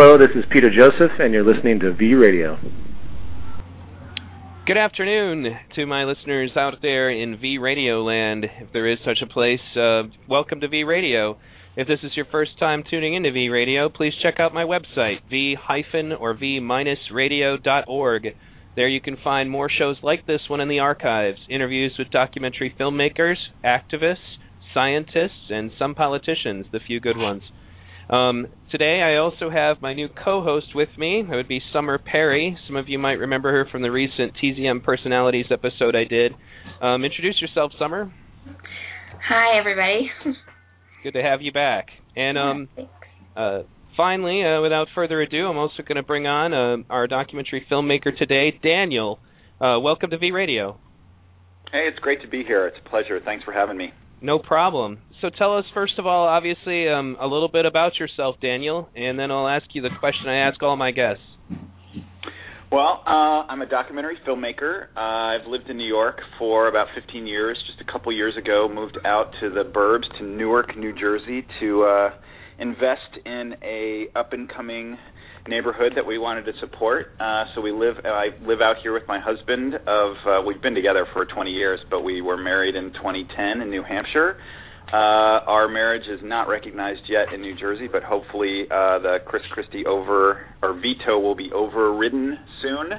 [0.00, 2.56] Hello, this is Peter Joseph, and you're listening to V Radio.
[4.64, 9.18] Good afternoon to my listeners out there in V Radio land, if there is such
[9.24, 9.58] a place.
[9.74, 11.36] Uh, welcome to V Radio.
[11.76, 15.16] If this is your first time tuning into V Radio, please check out my website,
[15.28, 18.28] v hyphen or v minus radio.org.
[18.76, 22.72] There you can find more shows like this one in the archives, interviews with documentary
[22.78, 24.38] filmmakers, activists,
[24.72, 27.42] scientists, and some politicians, the few good ones.
[28.10, 31.22] Um, today, I also have my new co-host with me.
[31.28, 32.56] That would be Summer Perry.
[32.66, 36.32] Some of you might remember her from the recent TZM Personalities episode I did.
[36.80, 38.12] Um, introduce yourself, Summer.
[39.28, 40.10] Hi, everybody.
[41.02, 41.88] Good to have you back.
[42.16, 42.68] And um,
[43.36, 43.62] uh,
[43.96, 48.16] finally, uh, without further ado, I'm also going to bring on uh, our documentary filmmaker
[48.16, 49.18] today, Daniel.
[49.60, 50.78] Uh, welcome to V Radio.
[51.70, 52.66] Hey, it's great to be here.
[52.66, 53.20] It's a pleasure.
[53.22, 53.92] Thanks for having me.
[54.20, 54.98] No problem.
[55.20, 59.18] So tell us first of all, obviously, um, a little bit about yourself, Daniel, and
[59.18, 61.22] then I'll ask you the question I ask all my guests.
[62.70, 64.88] Well, uh, I'm a documentary filmmaker.
[64.94, 65.00] Uh,
[65.40, 67.56] I've lived in New York for about 15 years.
[67.66, 71.84] Just a couple years ago, moved out to the burbs to Newark, New Jersey, to
[71.84, 72.10] uh,
[72.58, 74.98] invest in a up and coming
[75.48, 77.12] neighborhood that we wanted to support.
[77.18, 77.96] Uh, so we live.
[78.04, 79.74] I live out here with my husband.
[79.74, 83.70] Of uh, we've been together for 20 years, but we were married in 2010 in
[83.70, 84.36] New Hampshire.
[84.92, 89.42] Uh, our marriage is not recognized yet in New Jersey, but hopefully uh, the Chris
[89.52, 92.92] Christie over or veto will be overridden soon,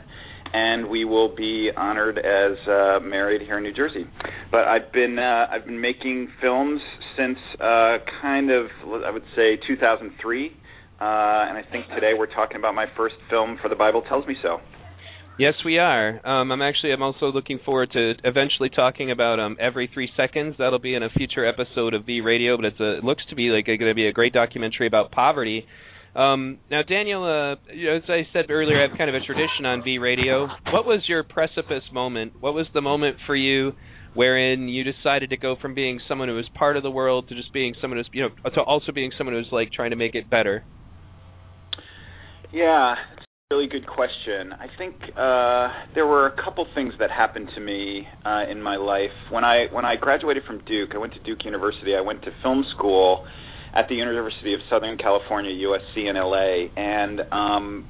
[0.54, 4.06] and we will be honored as uh, married here in New Jersey.
[4.52, 6.80] But I've been uh, I've been making films
[7.18, 8.68] since uh, kind of
[9.04, 10.56] I would say 2003.
[11.00, 14.28] Uh, and I think today we're talking about my first film for the Bible Tells
[14.28, 14.60] Me So.
[15.40, 16.20] Yes, we are.
[16.28, 20.56] Um, I'm actually I'm also looking forward to eventually talking about um, every three seconds.
[20.60, 23.36] That'll be in a future episode of V Radio, but it's a, it looks to
[23.36, 25.66] be like going to be a great documentary about poverty.
[26.14, 29.82] Um, now, Daniel, uh, as I said earlier, I have kind of a tradition on
[29.82, 30.48] V Radio.
[30.74, 32.34] What was your precipice moment?
[32.42, 33.72] What was the moment for you
[34.16, 37.36] wherein you decided to go from being someone who was part of the world to
[37.36, 40.16] just being someone who's you know to also being someone who's like trying to make
[40.16, 40.66] it better?
[42.52, 44.54] Yeah, it's a really good question.
[44.54, 48.76] I think uh, there were a couple things that happened to me uh, in my
[48.76, 50.92] life when I when I graduated from Duke.
[50.96, 51.94] I went to Duke University.
[51.96, 53.24] I went to film school
[53.76, 57.86] at the University of Southern California, USC in LA, and um,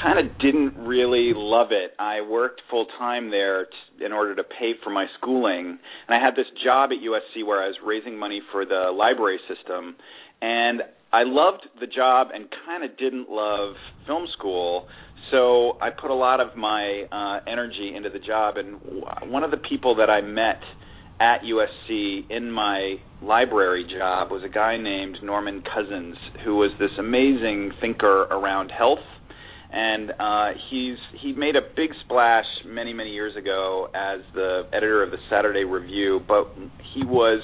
[0.00, 1.90] kind of didn't really love it.
[1.98, 5.76] I worked full time there t- in order to pay for my schooling,
[6.06, 9.40] and I had this job at USC where I was raising money for the library
[9.48, 9.96] system,
[10.40, 10.82] and
[11.14, 14.88] I loved the job and kind of didn't love film school.
[15.30, 18.56] So I put a lot of my uh, energy into the job.
[18.56, 18.80] And
[19.30, 20.60] one of the people that I met
[21.20, 26.90] at USC in my library job was a guy named Norman Cousins, who was this
[26.98, 28.98] amazing thinker around health.
[29.70, 35.02] And uh, he's he made a big splash many many years ago as the editor
[35.04, 36.48] of the Saturday Review, but
[36.92, 37.40] he was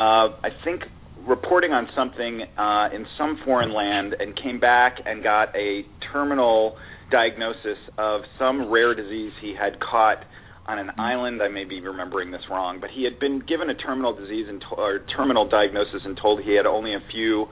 [0.00, 0.82] uh, I think
[1.26, 6.76] reporting on something uh, in some foreign land and came back and got a terminal
[7.10, 10.24] diagnosis of some rare disease he had caught
[10.66, 11.42] on an island.
[11.42, 14.60] I may be remembering this wrong, but he had been given a terminal disease and
[14.60, 17.48] to- or terminal diagnosis and told he had only a few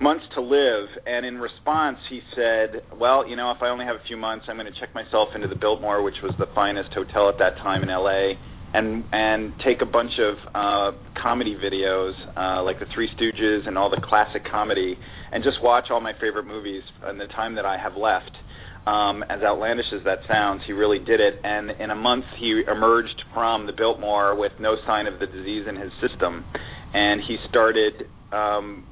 [0.00, 0.88] months to live.
[1.06, 4.46] And in response, he said, "Well, you know, if I only have a few months,
[4.48, 7.56] I'm going to check myself into the Biltmore, which was the finest hotel at that
[7.58, 8.38] time in L.A."
[8.74, 13.76] and and take a bunch of uh, comedy videos uh, like the Three Stooges and
[13.76, 14.96] all the classic comedy,
[15.32, 18.30] and just watch all my favorite movies in the time that I have left.
[18.84, 22.62] Um, as outlandish as that sounds, he really did it, and in a month he
[22.66, 26.44] emerged from the Biltmore with no sign of the disease in his system,
[26.92, 28.84] and he started um,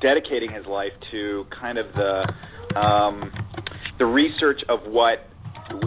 [0.00, 3.30] dedicating his life to kind of the um,
[3.98, 5.18] the research of what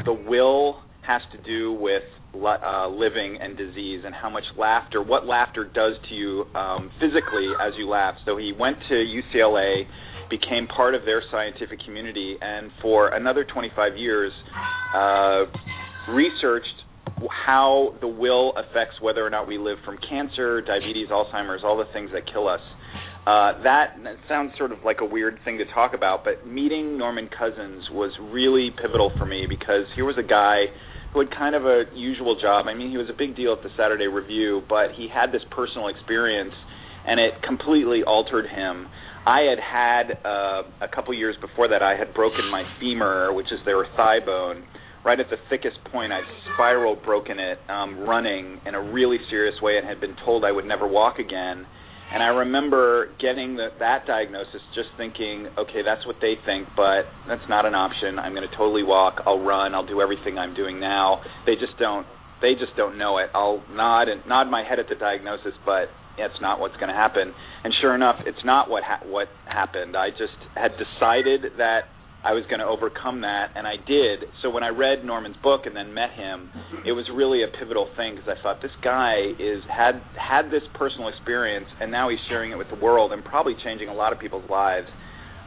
[0.05, 5.25] the will has to do with uh, living and disease and how much laughter, what
[5.25, 8.15] laughter does to you um, physically as you laugh.
[8.25, 9.83] So he went to UCLA,
[10.29, 14.31] became part of their scientific community, and for another 25 years
[14.95, 15.45] uh,
[16.11, 16.67] researched
[17.45, 21.91] how the will affects whether or not we live from cancer, diabetes, Alzheimer's, all the
[21.93, 22.61] things that kill us.
[23.25, 26.97] Uh, that, that sounds sort of like a weird thing to talk about, but meeting
[26.97, 30.65] Norman Cousins was really pivotal for me because here was a guy
[31.13, 32.65] who had kind of a usual job.
[32.67, 35.43] I mean, he was a big deal at the Saturday Review, but he had this
[35.51, 36.53] personal experience,
[37.05, 38.87] and it completely altered him.
[39.25, 41.81] I had had uh, a couple years before that.
[41.81, 44.65] I had broken my femur, which is their thigh bone.
[45.05, 46.23] Right at the thickest point, I'd
[46.53, 50.51] spiral broken it um, running in a really serious way, and had been told I
[50.51, 51.65] would never walk again.
[52.13, 57.09] And I remember getting the, that diagnosis, just thinking, okay, that's what they think, but
[57.27, 58.19] that's not an option.
[58.19, 59.25] I'm going to totally walk.
[59.25, 59.73] I'll run.
[59.73, 61.25] I'll do everything I'm doing now.
[61.47, 62.05] They just don't.
[62.39, 63.33] They just don't know it.
[63.33, 66.95] I'll nod and nod my head at the diagnosis, but it's not what's going to
[66.95, 67.33] happen.
[67.63, 69.97] And sure enough, it's not what ha- what happened.
[69.97, 71.89] I just had decided that
[72.23, 74.31] I was going to overcome that, and I did.
[74.41, 76.49] So when I read Norman's book and then met him,
[76.87, 80.63] it was really a pivotal thing because I thought this guy is had had this
[80.79, 84.13] personal experience, and now he's sharing it with the world and probably changing a lot
[84.13, 84.87] of people's lives.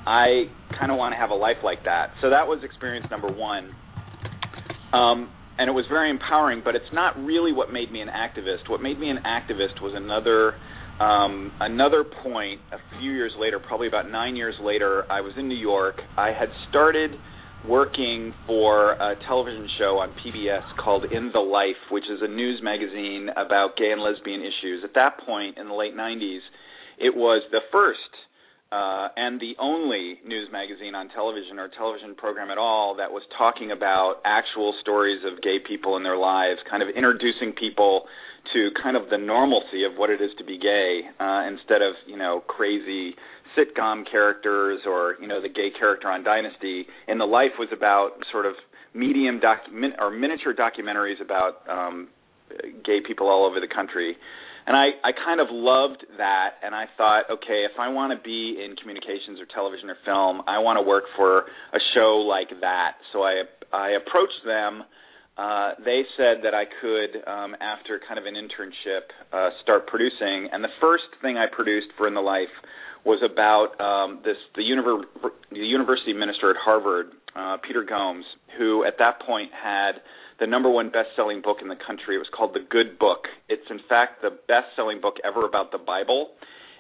[0.07, 2.13] I kind of want to have a life like that.
[2.21, 3.73] So that was experience number one,
[4.93, 6.61] um, and it was very empowering.
[6.63, 8.69] But it's not really what made me an activist.
[8.69, 10.61] What made me an activist was another
[11.01, 15.49] um, another point, a few years later, probably about nine years later, I was in
[15.49, 16.01] New York.
[16.17, 17.11] I had started
[17.69, 22.61] working for a television show on PBS called In the Life, which is a news
[22.63, 24.83] magazine about gay and lesbian issues.
[24.85, 26.41] At that point, in the late 90s,
[26.99, 27.99] it was the first
[28.73, 33.23] uh, and the only news magazine on television or television program at all that was
[33.39, 38.07] talking about actual stories of gay people in their lives, kind of introducing people
[38.53, 41.95] to kind of the normalcy of what it is to be gay uh, instead of
[42.07, 43.15] you know crazy
[43.57, 46.87] sitcom characters or you know the gay character on Dynasty.
[47.09, 48.55] In the Life was about sort of
[48.95, 49.59] medium doc
[49.99, 52.09] or miniature documentaries about um,
[52.85, 54.17] gay people all over the country.
[54.67, 58.19] And I, I kind of loved that, and I thought, okay, if I want to
[58.19, 62.51] be in communications or television or film, I want to work for a show like
[62.61, 62.99] that.
[63.13, 64.83] So I I approached them
[65.37, 70.49] uh, they said that I could, um, after kind of an internship, uh, start producing.
[70.51, 72.53] And the first thing I produced for In the Life
[73.05, 75.05] was about um, this the, univer-
[75.53, 78.25] the university minister at Harvard, uh, Peter Gomes,
[78.59, 80.01] who at that point had
[80.41, 82.17] the number one best-selling book in the country.
[82.17, 83.25] It was called The Good Book.
[83.49, 86.31] It's in fact the best-selling book ever about the Bible.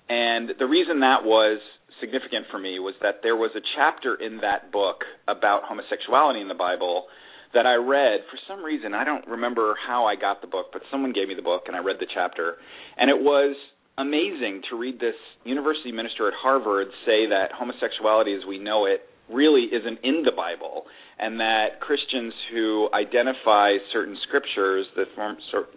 [0.08, 1.61] And the reason that was
[2.00, 6.49] significant for me was that there was a chapter in that book about homosexuality in
[6.49, 7.06] the Bible
[7.54, 8.94] that I read for some reason.
[8.94, 11.76] I don't remember how I got the book, but someone gave me the book and
[11.76, 12.56] I read the chapter,
[12.96, 13.56] and it was
[13.98, 19.00] amazing to read this university minister at Harvard say that homosexuality as we know it
[19.32, 20.84] really isn't in the Bible,
[21.19, 25.04] and that Christians who identify certain scriptures, the,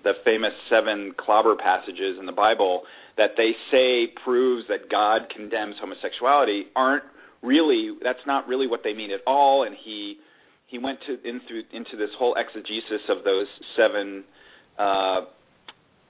[0.03, 2.83] the famous seven clobber passages in the Bible,
[3.17, 7.03] that they say proves that God condemns homosexuality, aren't
[7.41, 7.97] really.
[8.03, 10.17] That's not really what they mean at all, and he
[10.69, 14.23] he went to in through into this whole exegesis of those seven
[14.77, 15.25] uh,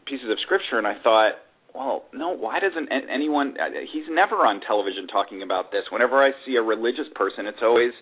[0.05, 1.39] pieces of scripture, and I thought,
[1.73, 3.55] well, no, why doesn't anyone?
[3.55, 5.83] Uh, he's never on television talking about this.
[5.91, 7.93] Whenever I see a religious person, it's always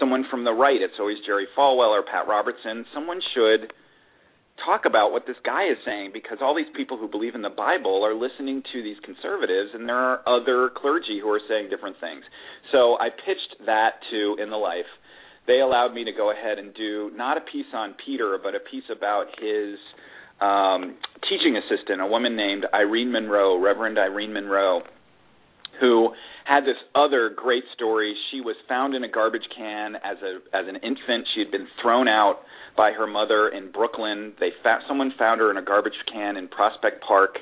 [0.00, 0.80] someone from the right.
[0.80, 2.86] It's always Jerry Falwell or Pat Robertson.
[2.94, 3.72] Someone should
[4.64, 7.52] talk about what this guy is saying because all these people who believe in the
[7.52, 11.96] Bible are listening to these conservatives and there are other clergy who are saying different
[12.00, 12.24] things.
[12.72, 14.88] So I pitched that to In the Life
[15.46, 18.60] they allowed me to go ahead and do not a piece on Peter, but a
[18.60, 19.78] piece about his
[20.40, 20.96] um,
[21.28, 24.82] teaching assistant, a woman named Irene Monroe, Reverend Irene Monroe,
[25.80, 26.10] who
[26.44, 28.14] had this other great story.
[28.30, 31.26] She was found in a garbage can as a as an infant.
[31.34, 32.40] She had been thrown out
[32.76, 34.34] by her mother in Brooklyn.
[34.38, 37.38] They found someone found her in a garbage can in Prospect Park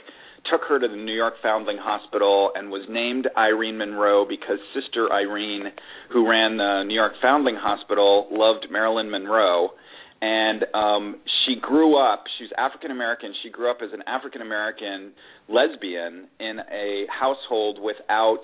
[0.50, 5.12] took her to the New York Foundling Hospital and was named Irene Monroe because Sister
[5.12, 5.72] Irene,
[6.12, 9.70] who ran the New York Foundling Hospital, loved Marilyn Monroe.
[10.20, 15.12] And um, she grew up, she's African American, she grew up as an African American
[15.48, 18.40] lesbian in a household without,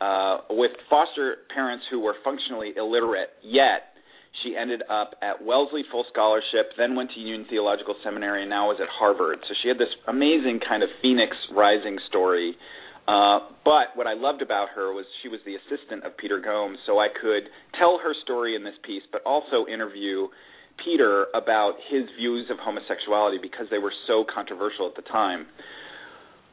[0.00, 3.92] uh, with foster parents who were functionally illiterate, yet
[4.42, 8.70] she ended up at Wellesley full scholarship, then went to Union Theological Seminary, and now
[8.72, 9.38] is at Harvard.
[9.48, 12.56] So she had this amazing kind of phoenix rising story.
[13.08, 16.78] Uh, but what I loved about her was she was the assistant of Peter Gomes,
[16.86, 20.28] so I could tell her story in this piece, but also interview
[20.84, 25.46] Peter about his views of homosexuality because they were so controversial at the time.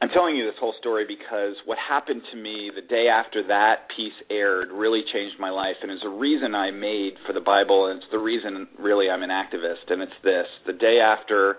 [0.01, 3.87] I'm telling you this whole story because what happened to me the day after that
[3.95, 7.87] piece aired really changed my life and is a reason I made for the Bible
[7.87, 10.47] and it's the reason really I'm an activist and it's this.
[10.67, 11.57] The day after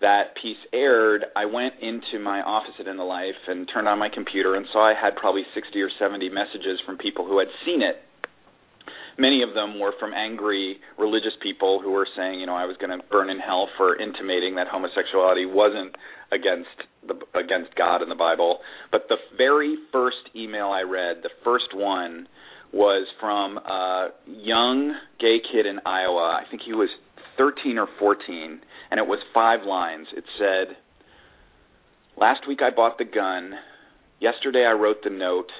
[0.00, 3.98] that piece aired, I went into my office at In the Life and turned on
[3.98, 7.48] my computer and saw I had probably 60 or 70 messages from people who had
[7.64, 8.04] seen it
[9.18, 12.76] many of them were from angry religious people who were saying, you know, I was
[12.78, 15.96] going to burn in hell for intimating that homosexuality wasn't
[16.32, 16.68] against
[17.06, 18.60] the against God in the Bible.
[18.92, 22.28] But the very first email I read, the first one,
[22.72, 26.40] was from a young gay kid in Iowa.
[26.40, 26.90] I think he was
[27.36, 28.60] 13 or 14,
[28.90, 30.08] and it was five lines.
[30.14, 30.76] It said,
[32.16, 33.58] "Last week I bought the gun.
[34.20, 35.50] Yesterday I wrote the note.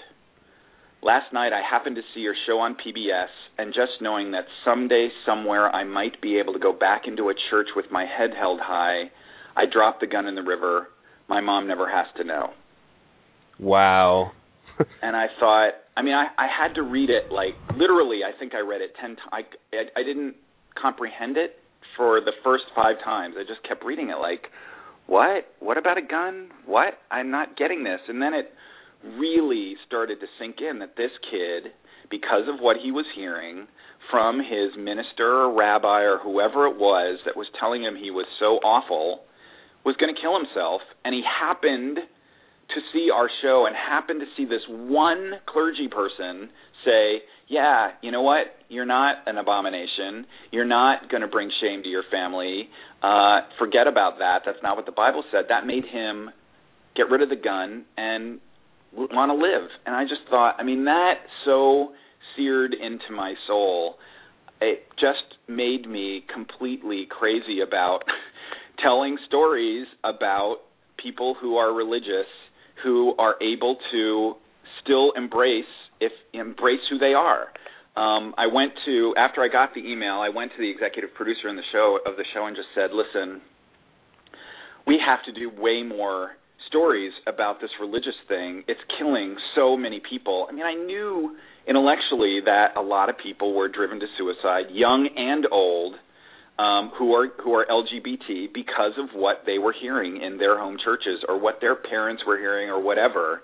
[1.02, 5.08] Last night I happened to see your show on PBS, and just knowing that someday,
[5.24, 8.60] somewhere, I might be able to go back into a church with my head held
[8.60, 9.10] high,
[9.56, 10.88] I dropped the gun in the river.
[11.28, 12.50] My mom never has to know.
[13.58, 14.32] Wow.
[15.02, 18.20] and I thought, I mean, I I had to read it like literally.
[18.24, 19.46] I think I read it ten times.
[19.72, 20.36] I I didn't
[20.80, 21.56] comprehend it
[21.96, 23.34] for the first five times.
[23.36, 24.46] I just kept reading it like,
[25.06, 25.46] what?
[25.58, 26.50] What about a gun?
[26.66, 26.94] What?
[27.10, 28.00] I'm not getting this.
[28.08, 28.52] And then it
[29.04, 31.72] really started to sink in that this kid,
[32.10, 33.66] because of what he was hearing
[34.10, 38.26] from his minister or rabbi or whoever it was that was telling him he was
[38.40, 39.20] so awful,
[39.84, 40.80] was going to kill himself.
[41.04, 46.50] And he happened to see our show and happened to see this one clergy person
[46.84, 48.46] say, yeah, you know what?
[48.68, 50.26] You're not an abomination.
[50.50, 52.68] You're not going to bring shame to your family.
[53.02, 54.40] Uh, forget about that.
[54.44, 55.44] That's not what the Bible said.
[55.48, 56.30] That made him
[56.94, 58.40] get rid of the gun and
[58.92, 59.68] want to live.
[59.86, 61.14] And I just thought, I mean, that
[61.44, 61.92] so
[62.36, 63.96] seared into my soul.
[64.60, 68.00] It just made me completely crazy about
[68.82, 70.58] telling stories about
[71.02, 72.26] people who are religious
[72.82, 74.34] who are able to
[74.82, 75.64] still embrace
[76.00, 77.48] if embrace who they are.
[77.96, 81.48] Um, I went to after I got the email, I went to the executive producer
[81.48, 83.40] in the show of the show and just said, "Listen,
[84.86, 86.37] we have to do way more
[86.68, 88.62] stories about this religious thing.
[88.68, 90.46] It's killing so many people.
[90.48, 95.08] I mean, I knew intellectually that a lot of people were driven to suicide, young
[95.16, 95.94] and old,
[96.58, 100.76] um, who are who are LGBT because of what they were hearing in their home
[100.84, 103.42] churches or what their parents were hearing or whatever.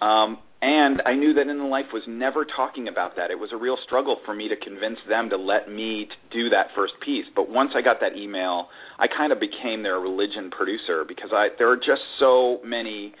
[0.00, 3.30] Um, and I knew that In the Life was never talking about that.
[3.30, 6.74] It was a real struggle for me to convince them to let me do that
[6.74, 7.24] first piece.
[7.36, 8.66] But once I got that email,
[8.98, 13.14] I kind of became their religion producer because I there are just so many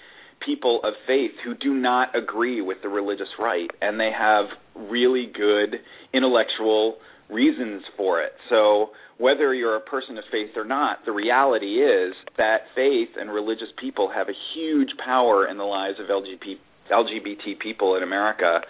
[0.44, 5.30] people of faith who do not agree with the religious right and they have really
[5.32, 5.78] good
[6.12, 6.96] intellectual
[7.30, 8.32] reasons for it.
[8.50, 13.30] So whether you're a person of faith or not, the reality is that faith and
[13.30, 16.58] religious people have a huge power in the lives of LGBT
[16.90, 18.60] LGBT people in America.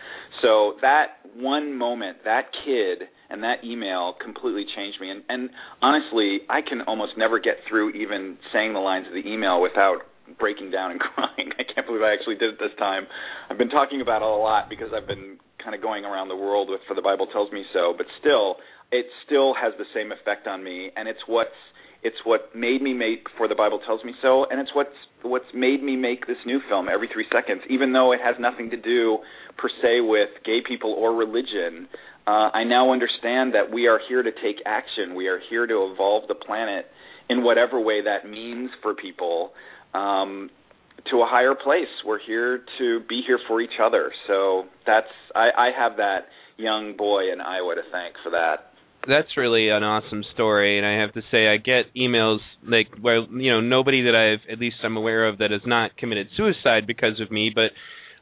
[0.42, 5.10] So that one moment, that kid and that email completely changed me.
[5.10, 5.50] And, and
[5.82, 10.06] honestly, I can almost never get through even saying the lines of the email without
[10.38, 11.50] breaking down and crying.
[11.58, 13.06] I can't believe I actually did it this time.
[13.50, 16.36] I've been talking about it a lot because I've been kind of going around the
[16.36, 18.56] world with for the Bible tells me so, but still
[18.92, 21.58] it still has the same effect on me and it's what's
[22.06, 25.52] it's what made me make for the Bible tells me so, and it's what's what's
[25.52, 28.76] made me make this new film every three seconds, even though it has nothing to
[28.76, 29.18] do
[29.58, 31.88] per se with gay people or religion.
[32.24, 35.16] Uh, I now understand that we are here to take action.
[35.16, 36.86] We are here to evolve the planet
[37.28, 39.50] in whatever way that means for people
[39.92, 40.50] um,
[41.10, 41.90] to a higher place.
[42.04, 44.12] We're here to be here for each other.
[44.28, 48.75] So that's I, I have that young boy in Iowa to thank for that
[49.08, 53.18] that's really an awesome story, and I have to say I get emails like where
[53.18, 56.86] you know nobody that I've at least I'm aware of that has not committed suicide
[56.86, 57.70] because of me, but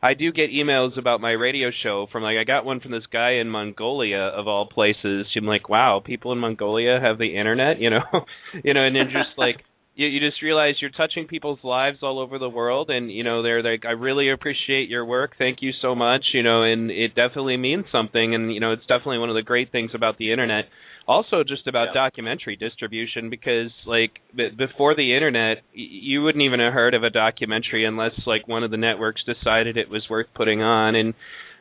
[0.02, 3.06] I do get emails about my radio show from like I got one from this
[3.10, 5.26] guy in Mongolia of all places.
[5.36, 8.02] I'm like, wow, people in Mongolia have the internet, you know,
[8.64, 9.56] you know, and then just like
[9.94, 13.42] you, you just realize you're touching people's lives all over the world and you know
[13.42, 17.14] they're like i really appreciate your work thank you so much you know and it
[17.14, 20.32] definitely means something and you know it's definitely one of the great things about the
[20.32, 20.64] internet
[21.06, 22.02] also just about yeah.
[22.02, 27.10] documentary distribution because like b- before the internet you wouldn't even have heard of a
[27.10, 31.14] documentary unless like one of the networks decided it was worth putting on and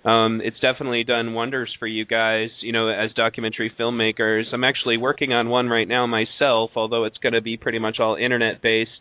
[0.06, 4.44] um, it's definitely done wonders for you guys, you know, as documentary filmmakers.
[4.54, 7.98] I'm actually working on one right now myself, although it's going to be pretty much
[8.00, 8.92] all internet based.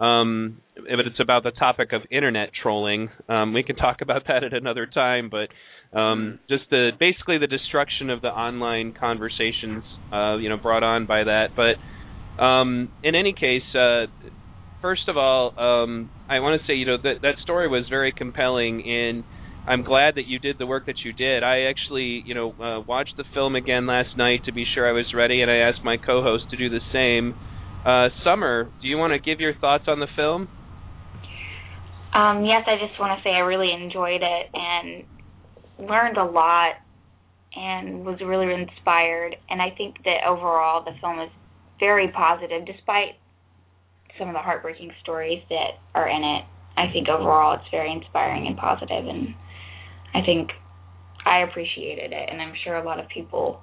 [0.00, 3.10] Um, but it's about the topic of internet trolling.
[3.28, 5.48] Um, we can talk about that at another time, but
[5.96, 11.06] um, just the basically the destruction of the online conversations, uh, you know, brought on
[11.06, 11.48] by that.
[11.54, 14.06] But um, in any case, uh,
[14.80, 18.10] first of all, um, I want to say, you know, that that story was very
[18.10, 19.22] compelling in
[19.66, 21.44] I'm glad that you did the work that you did.
[21.44, 24.92] I actually, you know, uh, watched the film again last night to be sure I
[24.92, 27.34] was ready, and I asked my co-host to do the same.
[27.86, 30.48] Uh, Summer, do you want to give your thoughts on the film?
[32.12, 36.74] Um, yes, I just want to say I really enjoyed it and learned a lot
[37.54, 39.36] and was really inspired.
[39.48, 41.30] And I think that overall the film is
[41.78, 43.14] very positive, despite
[44.18, 46.44] some of the heartbreaking stories that are in it.
[46.76, 49.34] I think overall it's very inspiring and positive, and
[50.14, 50.50] I think
[51.24, 53.60] I appreciated it, and I'm sure a lot of people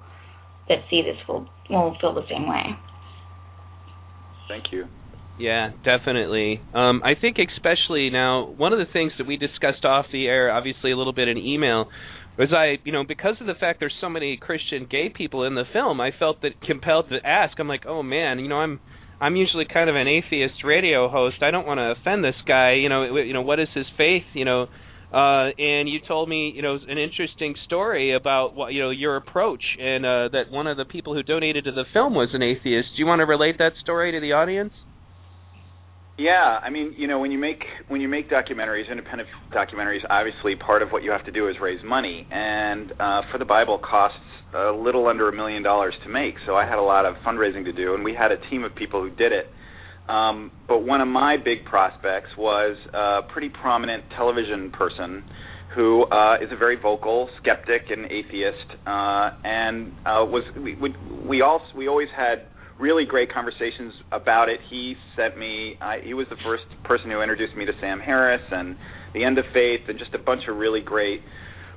[0.68, 2.76] that see this will will feel the same way.
[4.48, 4.86] Thank you.
[5.38, 6.60] Yeah, definitely.
[6.74, 10.50] Um, I think especially now, one of the things that we discussed off the air,
[10.50, 11.86] obviously a little bit in email,
[12.38, 15.54] was I, you know, because of the fact there's so many Christian gay people in
[15.54, 17.58] the film, I felt that compelled to ask.
[17.58, 18.80] I'm like, oh man, you know, I'm
[19.20, 21.36] I'm usually kind of an atheist radio host.
[21.42, 22.74] I don't want to offend this guy.
[22.74, 24.24] You know, you know, what is his faith?
[24.34, 24.66] You know,
[25.12, 29.16] uh, and you told me, you know, an interesting story about what you know your
[29.16, 32.42] approach, and uh, that one of the people who donated to the film was an
[32.42, 32.88] atheist.
[32.96, 34.72] Do you want to relate that story to the audience?
[36.20, 40.54] Yeah, I mean, you know, when you make when you make documentaries, independent documentaries, obviously
[40.54, 43.78] part of what you have to do is raise money, and uh, for the Bible
[43.78, 44.18] costs
[44.54, 46.34] a little under a million dollars to make.
[46.46, 48.74] So I had a lot of fundraising to do, and we had a team of
[48.74, 49.46] people who did it.
[50.10, 55.22] Um, but one of my big prospects was a pretty prominent television person
[55.74, 60.94] who uh, is a very vocal skeptic and atheist, uh, and uh, was we, we
[61.24, 62.46] we all we always had
[62.80, 64.58] really great conversations about it.
[64.68, 65.78] He sent me.
[65.80, 68.76] Uh, he was the first person who introduced me to Sam Harris and
[69.14, 71.20] the End of Faith, and just a bunch of really great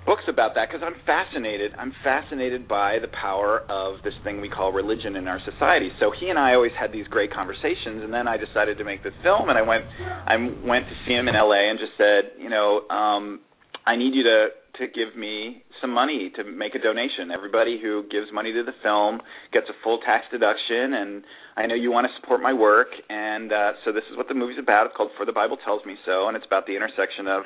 [0.05, 1.72] books about that because I'm fascinated.
[1.77, 5.89] I'm fascinated by the power of this thing we call religion in our society.
[6.00, 9.03] So he and I always had these great conversations, and then I decided to make
[9.03, 9.86] this film, and I went,
[10.27, 11.69] I went to see him in L.A.
[11.69, 13.39] and just said, you know, um,
[13.86, 14.48] I need you to
[14.79, 17.29] to give me some money to make a donation.
[17.31, 21.24] Everybody who gives money to the film gets a full tax deduction, and
[21.55, 24.33] I know you want to support my work, and uh, so this is what the
[24.33, 24.88] movie's about.
[24.88, 27.43] It's called For the Bible Tells Me So, and it's about the intersection of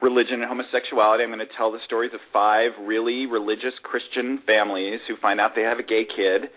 [0.00, 1.24] religion and homosexuality.
[1.24, 5.52] I'm going to tell the stories of five really religious Christian families who find out
[5.54, 6.50] they have a gay kid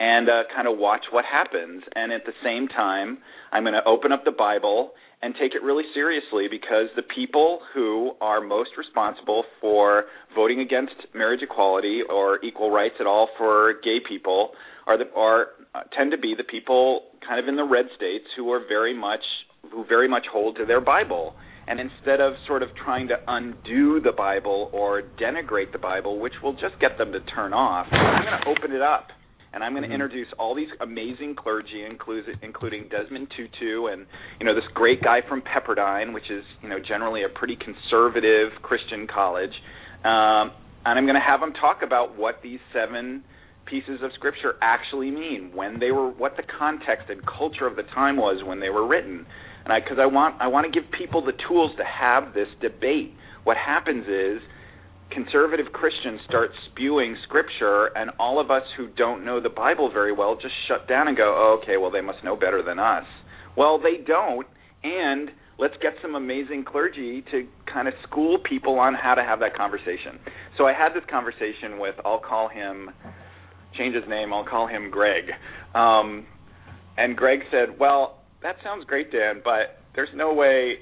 [0.00, 1.82] and uh, kind of watch what happens.
[1.94, 3.18] And at the same time,
[3.52, 7.60] I'm going to open up the Bible and take it really seriously because the people
[7.74, 13.74] who are most responsible for voting against marriage equality or equal rights at all for
[13.82, 14.50] gay people
[14.86, 18.24] are the are uh, tend to be the people kind of in the red states
[18.36, 19.20] who are very much
[19.72, 21.34] who very much hold to their Bible.
[21.68, 26.32] And instead of sort of trying to undo the Bible or denigrate the Bible, which
[26.42, 29.08] will just get them to turn off, I'm going to open it up.
[29.52, 29.94] And I'm going to mm-hmm.
[29.94, 34.06] introduce all these amazing clergy, including Desmond Tutu and
[34.40, 38.52] you know this great guy from Pepperdine, which is you know generally a pretty conservative
[38.62, 39.52] Christian college,
[40.04, 40.52] um,
[40.84, 43.24] and I'm going to have them talk about what these seven
[43.68, 47.82] pieces of scripture actually mean, when they were, what the context and culture of the
[47.94, 49.26] time was when they were written,
[49.68, 52.48] and I because I want I want to give people the tools to have this
[52.60, 53.14] debate.
[53.44, 54.40] What happens is
[55.10, 60.12] conservative Christians start spewing scripture, and all of us who don't know the Bible very
[60.12, 63.04] well just shut down and go, oh, okay, well, they must know better than us.
[63.56, 64.46] Well, they don't,
[64.82, 69.40] and let's get some amazing clergy to kind of school people on how to have
[69.40, 70.18] that conversation.
[70.56, 72.90] So I had this conversation with, I'll call him,
[73.76, 75.24] change his name, I'll call him Greg.
[75.74, 76.26] Um,
[76.96, 80.76] and Greg said, well, that sounds great, Dan, but there's no way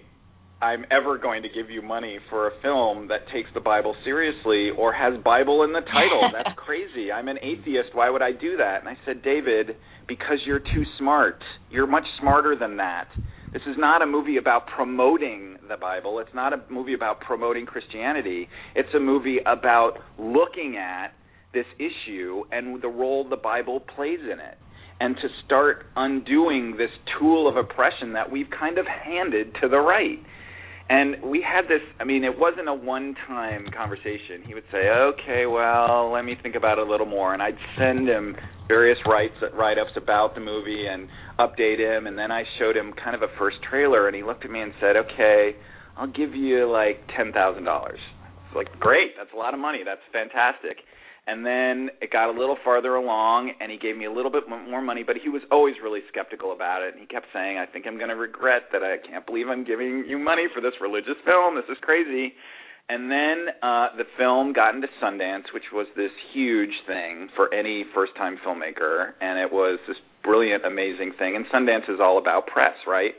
[0.60, 4.70] I'm ever going to give you money for a film that takes the Bible seriously
[4.76, 6.30] or has Bible in the title.
[6.32, 7.12] That's crazy.
[7.12, 7.90] I'm an atheist.
[7.94, 8.80] Why would I do that?
[8.80, 9.76] And I said, David,
[10.08, 11.42] because you're too smart.
[11.70, 13.08] You're much smarter than that.
[13.52, 16.18] This is not a movie about promoting the Bible.
[16.20, 18.48] It's not a movie about promoting Christianity.
[18.74, 21.08] It's a movie about looking at
[21.52, 24.58] this issue and the role the Bible plays in it
[25.00, 29.78] and to start undoing this tool of oppression that we've kind of handed to the
[29.78, 30.18] right.
[30.88, 34.46] And we had this, I mean, it wasn't a one time conversation.
[34.46, 37.34] He would say, okay, well, let me think about it a little more.
[37.34, 38.36] And I'd send him
[38.68, 39.32] various write
[39.78, 41.08] ups about the movie and
[41.40, 42.06] update him.
[42.06, 44.60] And then I showed him kind of a first trailer, and he looked at me
[44.60, 45.56] and said, okay,
[45.96, 47.34] I'll give you like $10,000.
[47.34, 49.80] It's like, great, that's a lot of money.
[49.84, 50.78] That's fantastic
[51.26, 54.44] and then it got a little farther along and he gave me a little bit
[54.48, 56.94] more money but he was always really skeptical about it.
[56.94, 59.64] And he kept saying i think i'm going to regret that i can't believe i'm
[59.64, 61.56] giving you money for this religious film.
[61.56, 62.34] This is crazy.
[62.88, 67.84] And then uh the film got into sundance which was this huge thing for any
[67.94, 71.36] first time filmmaker and it was this brilliant amazing thing.
[71.36, 73.14] And sundance is all about press right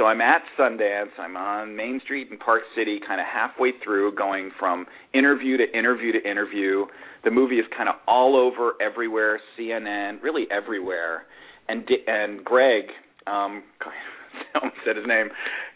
[0.00, 1.12] so I'm at Sundance.
[1.18, 5.78] I'm on Main Street in Park City, kind of halfway through, going from interview to
[5.78, 6.86] interview to interview
[7.22, 11.24] the movie is kind of all over everywhere, CNN, really everywhere.
[11.68, 12.84] And and Greg,
[13.26, 13.62] um,
[14.54, 15.28] I said his name.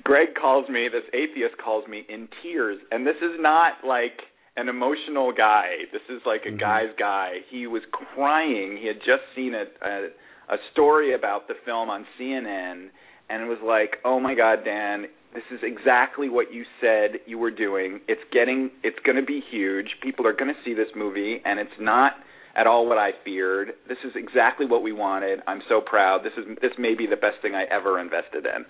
[0.05, 0.89] Greg calls me.
[0.91, 4.21] This atheist calls me in tears, and this is not like
[4.57, 5.85] an emotional guy.
[5.93, 6.59] This is like a mm-hmm.
[6.59, 7.41] guy's guy.
[7.51, 7.83] He was
[8.15, 8.79] crying.
[8.81, 10.09] He had just seen a, a
[10.49, 12.89] a story about the film on CNN,
[13.29, 17.39] and it was like, oh my God, Dan, this is exactly what you said you
[17.39, 18.01] were doing.
[18.07, 19.89] It's getting it's going to be huge.
[20.03, 22.13] People are going to see this movie and it's not
[22.57, 23.73] at all what I feared.
[23.89, 25.41] This is exactly what we wanted.
[25.47, 26.21] I'm so proud.
[26.23, 28.65] This is this may be the best thing I ever invested in.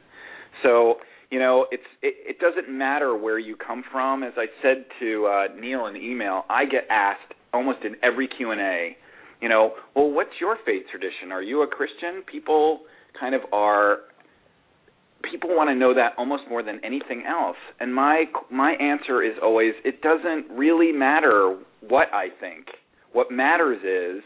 [0.63, 0.97] So
[1.31, 4.23] you know, it's it, it doesn't matter where you come from.
[4.23, 8.53] As I said to uh, Neil in email, I get asked almost in every Q
[8.53, 8.97] and A,
[9.41, 11.33] you know, well, what's your faith tradition?
[11.33, 12.23] Are you a Christian?
[12.31, 12.81] People
[13.19, 13.99] kind of are.
[15.31, 17.57] People want to know that almost more than anything else.
[17.81, 22.67] And my my answer is always, it doesn't really matter what I think.
[23.13, 24.23] What matters is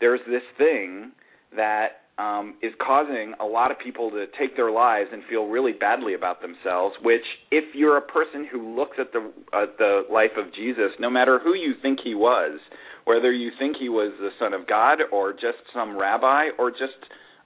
[0.00, 1.12] there's this thing
[1.54, 5.72] that um, is causing a lot of people to take their lives and feel really
[5.72, 6.94] badly about themselves.
[7.02, 11.10] Which, if you're a person who looks at the uh, the life of Jesus, no
[11.10, 12.58] matter who you think he was,
[13.04, 17.00] whether you think he was the son of God or just some rabbi or just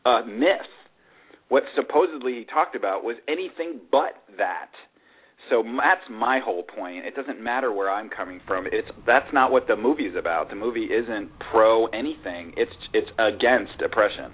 [0.06, 0.70] a myth,
[1.50, 4.70] what supposedly he talked about was anything but that.
[5.50, 7.04] So that's my whole point.
[7.04, 8.66] It doesn't matter where I'm coming from.
[8.66, 10.48] It's that's not what the movie is about.
[10.48, 12.54] The movie isn't pro anything.
[12.56, 14.32] It's it's against oppression.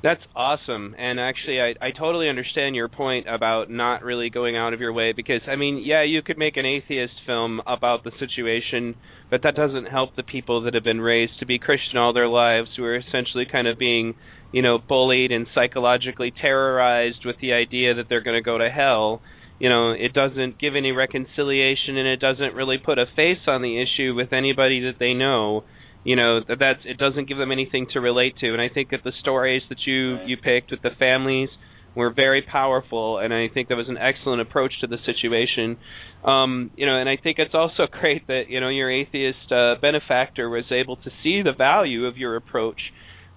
[0.00, 0.94] That's awesome.
[0.96, 4.92] And actually, I, I totally understand your point about not really going out of your
[4.92, 8.94] way because, I mean, yeah, you could make an atheist film about the situation,
[9.28, 12.28] but that doesn't help the people that have been raised to be Christian all their
[12.28, 14.14] lives who are essentially kind of being,
[14.52, 18.70] you know, bullied and psychologically terrorized with the idea that they're going to go to
[18.70, 19.20] hell.
[19.58, 23.62] You know, it doesn't give any reconciliation and it doesn't really put a face on
[23.62, 25.64] the issue with anybody that they know
[26.04, 28.52] you know that that's it doesn't give them anything to relate to.
[28.52, 31.48] And i think that the stories that you you picked with the families
[31.94, 35.76] were very powerful and i think that was an excellent approach to the situation.
[36.24, 39.74] Um you know and i think it's also great that you know your atheist uh,
[39.80, 42.80] benefactor was able to see the value of your approach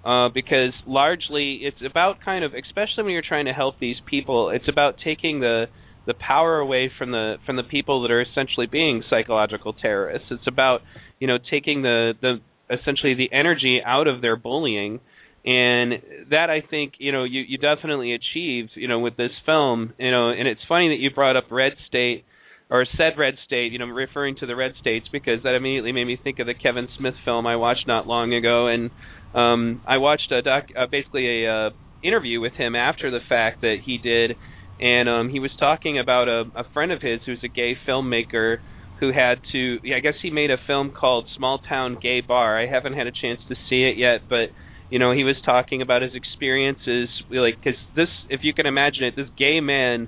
[0.03, 4.49] uh because largely it's about kind of especially when you're trying to help these people
[4.49, 5.65] it's about taking the
[6.05, 10.27] the power away from the from the people that are essentially being psychological terrorists.
[10.31, 10.81] It's about
[11.19, 12.37] you know taking the the
[12.71, 14.99] essentially the energy out of their bullying.
[15.43, 15.93] And
[16.29, 20.11] that I think you know you you definitely achieved you know with this film you
[20.11, 20.29] know.
[20.29, 22.25] And it's funny that you brought up Red State
[22.69, 26.05] or said Red State you know referring to the Red States because that immediately made
[26.05, 28.67] me think of the Kevin Smith film I watched not long ago.
[28.67, 28.91] And
[29.33, 31.69] um I watched a doc uh, basically a uh,
[32.03, 34.37] interview with him after the fact that he did.
[34.79, 38.57] And um he was talking about a a friend of his who's a gay filmmaker
[39.01, 42.57] who had to I guess he made a film called Small Town Gay Bar.
[42.57, 44.53] I haven't had a chance to see it yet, but
[44.89, 49.03] you know, he was talking about his experiences like cuz this if you can imagine
[49.03, 50.07] it, this gay man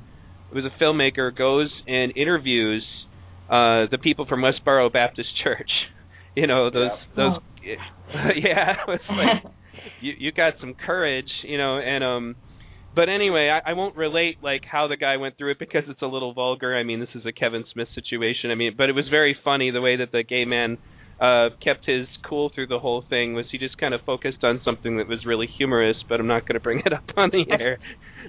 [0.50, 2.86] who was a filmmaker goes and interviews
[3.50, 5.72] uh the people from Westboro Baptist Church.
[6.36, 7.16] You know, those yeah.
[7.16, 7.42] those oh.
[8.36, 9.54] yeah, it's like
[10.02, 12.36] you you got some courage, you know, and um
[12.96, 16.02] but anyway, I, I won't relate like how the guy went through it because it's
[16.02, 16.76] a little vulgar.
[16.78, 18.52] I mean, this is a Kevin Smith situation.
[18.52, 20.78] I mean, but it was very funny the way that the gay man
[21.22, 24.60] uh kept his cool through the whole thing was he just kind of focused on
[24.66, 27.46] something that was really humorous but i'm not going to bring it up on the
[27.60, 27.78] air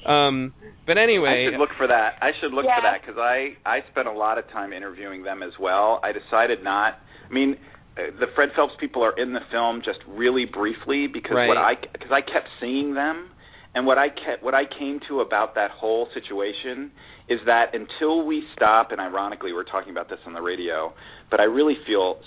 [0.06, 0.52] um
[0.86, 2.76] but anyway i should look for that i should look yeah.
[2.76, 6.12] for that because i i spent a lot of time interviewing them as well i
[6.12, 6.98] decided not
[7.28, 7.56] i mean
[7.96, 11.48] uh, the fred phelps people are in the film just really briefly because right.
[11.48, 13.30] what i because i kept seeing them
[13.74, 16.92] and what I kept, what I came to about that whole situation
[17.28, 20.92] is that until we stop, and ironically we're talking about this on the radio,
[21.30, 22.20] but I really feel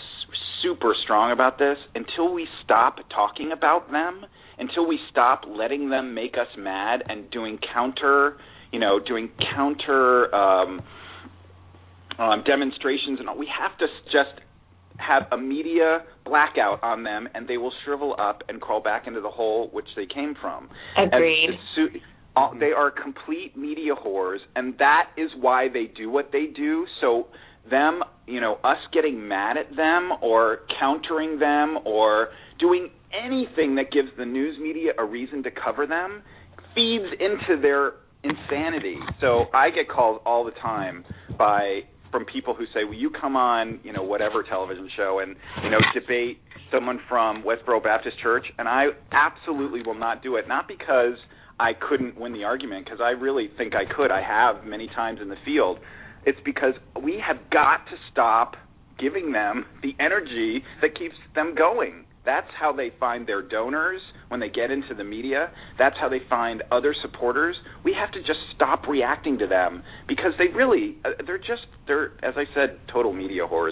[0.62, 1.77] super strong about this.
[1.95, 4.25] Until we stop talking about them,
[4.57, 8.38] until we stop letting them make us mad and doing counter,
[8.71, 10.81] you know, doing counter um,
[12.17, 14.41] um, demonstrations, and all, we have to just
[14.97, 19.21] have a media blackout on them, and they will shrivel up and crawl back into
[19.21, 20.69] the hole which they came from.
[20.97, 21.49] Agreed.
[21.77, 22.01] And,
[22.60, 26.86] they are complete media whores, and that is why they do what they do.
[27.01, 27.27] So
[27.69, 32.29] them, you know, us getting mad at them or countering them or
[32.60, 36.21] doing anything that gives the news media a reason to cover them
[36.75, 38.97] feeds into their insanity.
[39.21, 41.05] So I get called all the time
[41.38, 45.35] by from people who say, "Will you come on, you know, whatever television show and
[45.63, 46.39] you know debate
[46.71, 50.47] someone from Westboro Baptist Church?" And I absolutely will not do it.
[50.47, 51.17] Not because
[51.59, 54.11] I couldn't win the argument, because I really think I could.
[54.11, 55.79] I have many times in the field.
[56.25, 58.55] It's because we have got to stop
[58.99, 62.05] giving them the energy that keeps them going.
[62.27, 65.49] That's how they find their donors when they get into the media.
[65.79, 67.55] That's how they find other supporters.
[67.85, 72.11] We have to just stop reacting to them because they really uh, they're just they're
[72.21, 73.71] as I said total media whores.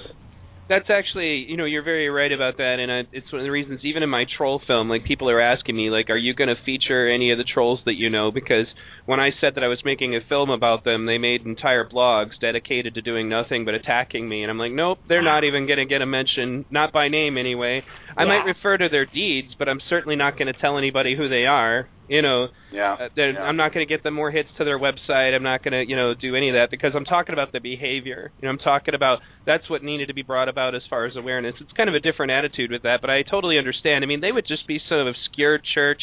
[0.67, 3.51] That's actually, you know, you're very right about that, and I, it's one of the
[3.51, 3.81] reasons.
[3.83, 6.55] Even in my troll film, like people are asking me, like, are you going to
[6.65, 8.31] feature any of the trolls that you know?
[8.31, 8.65] Because
[9.05, 12.31] when I said that I was making a film about them, they made entire blogs
[12.41, 15.79] dedicated to doing nothing but attacking me, and I'm like, nope, they're not even going
[15.79, 17.83] to get a mention, not by name anyway.
[18.17, 18.27] I Yeah.
[18.27, 21.45] might refer to their deeds, but I'm certainly not going to tell anybody who they
[21.45, 21.89] are.
[22.07, 22.93] You know, Yeah.
[22.93, 23.41] uh, yeah.
[23.41, 25.33] I'm not going to get them more hits to their website.
[25.35, 27.59] I'm not going to, you know, do any of that because I'm talking about the
[27.59, 28.31] behavior.
[28.41, 31.15] You know, I'm talking about that's what needed to be brought about as far as
[31.15, 31.55] awareness.
[31.59, 34.03] It's kind of a different attitude with that, but I totally understand.
[34.03, 36.01] I mean, they would just be some obscure church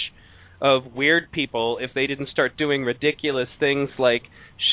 [0.60, 4.22] of weird people if they didn't start doing ridiculous things like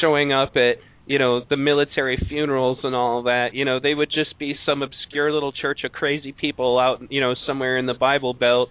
[0.01, 4.11] showing up at you know the military funerals and all that you know they would
[4.11, 7.93] just be some obscure little church of crazy people out you know somewhere in the
[7.95, 8.69] bible belt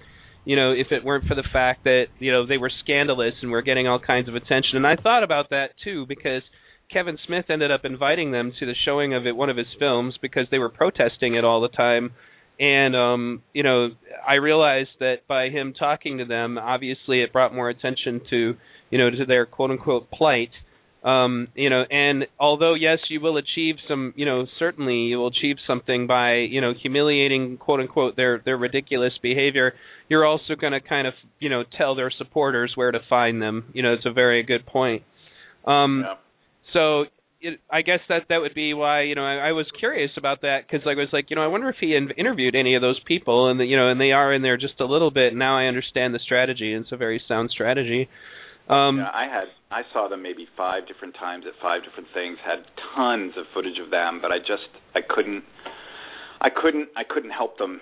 [0.49, 3.51] you know if it weren't for the fact that you know they were scandalous and
[3.51, 4.77] were getting all kinds of attention.
[4.77, 6.43] And i thought about that too because
[6.91, 10.15] kevin smith ended up inviting them to the showing of it one of his films
[10.23, 12.13] because they were protesting it all the time.
[12.59, 13.91] And um you know
[14.27, 18.55] i realized that by him talking to them obviously it brought more attention to
[18.91, 20.51] you know to their quote unquote plight
[21.05, 25.29] um you know and although yes you will achieve some you know certainly you will
[25.29, 29.75] achieve something by you know humiliating quote unquote their their ridiculous behavior
[30.09, 33.65] you're also going to kind of you know tell their supporters where to find them
[33.73, 35.03] you know it's a very good point
[35.67, 36.15] um yeah.
[36.73, 37.05] so
[37.41, 40.43] it, I guess that that would be why you know I, I was curious about
[40.43, 42.83] that because I was like you know I wonder if he in, interviewed any of
[42.83, 45.35] those people and the, you know and they are in there just a little bit.
[45.35, 48.09] Now I understand the strategy and it's a very sound strategy.
[48.69, 52.37] Um, yeah, I had I saw them maybe five different times at five different things.
[52.45, 55.45] Had tons of footage of them, but I just I couldn't
[56.41, 57.81] I couldn't I couldn't help them,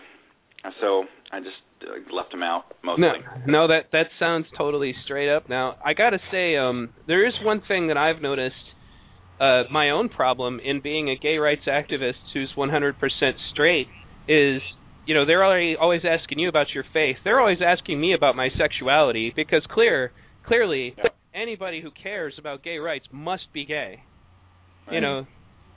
[0.80, 3.04] so I just uh, left them out mostly.
[3.46, 5.48] No, no, that that sounds totally straight up.
[5.48, 8.54] Now, I gotta say, um, there is one thing that I've noticed.
[9.38, 12.94] Uh, my own problem in being a gay rights activist who's 100%
[13.52, 13.86] straight
[14.26, 14.62] is,
[15.04, 17.16] you know, they're already always asking you about your faith.
[17.22, 20.10] They're always asking me about my sexuality because clear,
[20.46, 21.04] clearly, Yeah.
[21.34, 24.00] anybody who cares about gay rights must be gay.
[24.90, 25.26] You know,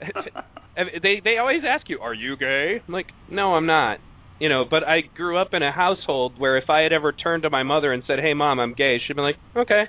[1.02, 3.98] they they always ask you, "Are you gay?" I'm like, "No, I'm not."
[4.38, 7.42] You know, but I grew up in a household where if I had ever turned
[7.42, 9.84] to my mother and said, "Hey, mom, I'm gay," she'd be like, "Okay,"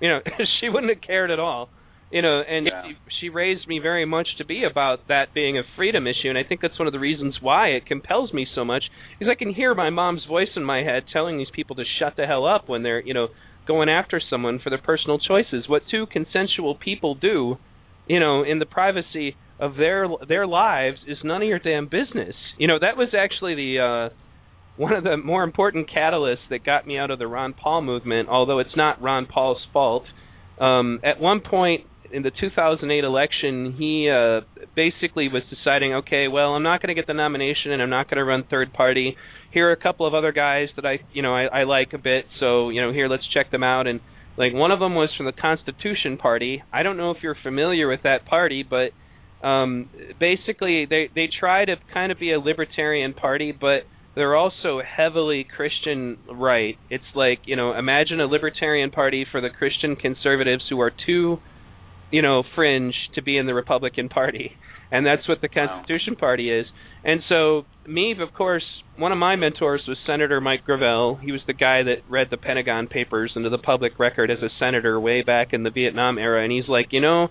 [0.00, 0.20] you know,
[0.60, 1.70] she wouldn't have cared at all.
[2.10, 2.82] You know, and Yeah.
[2.84, 6.38] she, she raised me very much to be about that being a freedom issue, and
[6.38, 8.84] I think that's one of the reasons why it compels me so much.
[9.20, 12.14] Is I can hear my mom's voice in my head telling these people to shut
[12.16, 13.28] the hell up when they're, you know,
[13.66, 15.68] going after someone for their personal choices.
[15.68, 17.56] What two consensual people do,
[18.06, 22.34] you know, in the privacy of their their lives is none of your damn business.
[22.58, 24.14] You know, that was actually the uh
[24.76, 28.28] one of the more important catalysts that got me out of the Ron Paul movement,
[28.28, 30.04] although it's not Ron Paul's fault.
[30.60, 34.40] Um at one point in the 2008 election, he uh
[34.74, 38.08] basically was deciding, okay, well, I'm not going to get the nomination and I'm not
[38.08, 39.16] going to run third party.
[39.52, 41.98] Here are a couple of other guys that I, you know, I, I like a
[41.98, 44.00] bit, so, you know, here let's check them out and
[44.36, 46.62] like one of them was from the Constitution Party.
[46.72, 48.90] I don't know if you're familiar with that party, but
[49.42, 53.82] um basically they they try to kind of be a libertarian party but
[54.14, 59.50] they're also heavily christian right it's like you know imagine a libertarian party for the
[59.50, 61.38] christian conservatives who are too
[62.10, 64.52] you know fringe to be in the republican party
[64.90, 65.66] and that's what the Wow.
[65.66, 66.66] constitution party is
[67.04, 68.64] and so me of course
[68.96, 72.36] one of my mentors was senator mike gravel he was the guy that read the
[72.36, 76.42] pentagon papers into the public record as a senator way back in the vietnam era
[76.42, 77.28] and he's like you know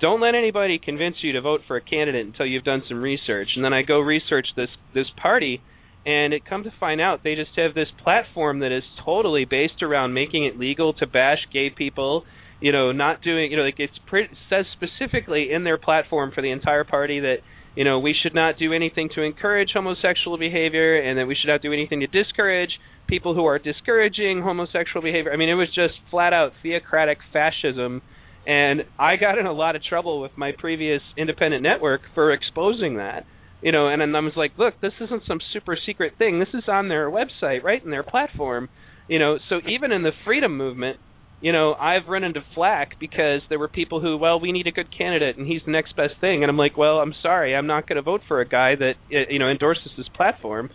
[0.00, 3.48] don't let anybody convince you to vote for a candidate until you've done some research.
[3.56, 5.62] And then I go research this this party,
[6.04, 9.82] and it come to find out they just have this platform that is totally based
[9.82, 12.24] around making it legal to bash gay people.
[12.60, 16.42] You know, not doing you know like it's pre- says specifically in their platform for
[16.42, 17.36] the entire party that
[17.74, 21.48] you know we should not do anything to encourage homosexual behavior, and that we should
[21.48, 22.70] not do anything to discourage
[23.06, 25.32] people who are discouraging homosexual behavior.
[25.32, 28.02] I mean, it was just flat out theocratic fascism
[28.46, 32.96] and I got in a lot of trouble with my previous independent network for exposing
[32.96, 33.24] that.
[33.60, 36.38] You know, and then I was like, look, this isn't some super secret thing.
[36.38, 38.68] This is on their website, right in their platform.
[39.08, 40.98] You know, so even in the freedom movement,
[41.40, 44.72] you know, I've run into flack because there were people who, well, we need a
[44.72, 46.42] good candidate and he's the next best thing.
[46.42, 48.94] And I'm like, well, I'm sorry, I'm not going to vote for a guy that
[49.12, 50.70] uh, you know endorses this platform.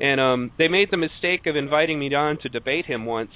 [0.00, 3.32] And um they made the mistake of inviting me on to debate him once.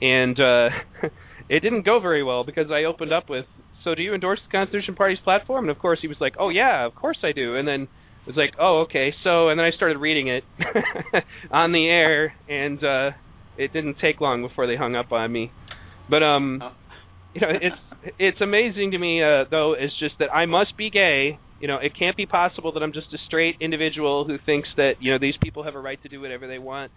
[0.00, 0.68] And uh
[1.48, 3.46] it didn't go very well because I opened up with,
[3.84, 6.50] "So do you endorse the Constitution Party's platform?" And of course he was like, "Oh
[6.50, 9.66] yeah, of course I do." And then it was like, "Oh okay." So and then
[9.66, 10.44] I started reading it
[11.50, 13.10] on the air, and uh
[13.56, 15.52] it didn't take long before they hung up on me.
[16.08, 16.72] But um, Oh.
[17.34, 19.74] you know, it's it's amazing to me uh though.
[19.78, 22.92] It's just that I must be gay You know, it can't be possible that I'm
[22.92, 26.08] just a straight individual who thinks that you know these people have a right to
[26.08, 26.92] do whatever they want.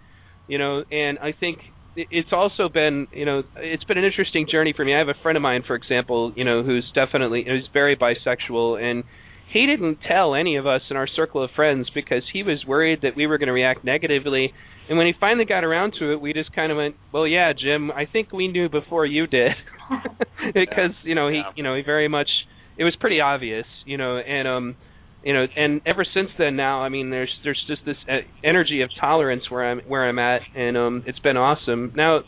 [0.47, 1.59] You know, and I think
[1.95, 4.93] it's also been you know it's been an interesting journey for me.
[4.93, 8.81] I have a friend of mine, for example, you know, who's definitely who's very bisexual,
[8.81, 9.03] and
[9.51, 12.99] he didn't tell any of us in our circle of friends because he was worried
[13.03, 14.53] that we were going to react negatively.
[14.89, 17.53] And when he finally got around to it, we just kind of went, "Well, yeah,
[17.53, 19.51] Jim, I think we knew before you did,"
[20.53, 22.29] because you know he you know he very much
[22.77, 24.75] it was pretty obvious, you know, and um
[25.23, 28.81] you know, and ever since then now, I mean, there's there's just this uh, energy
[28.83, 31.93] of tolerance where I'm where I'm at, and um, it's been awesome.
[31.95, 32.19] Now,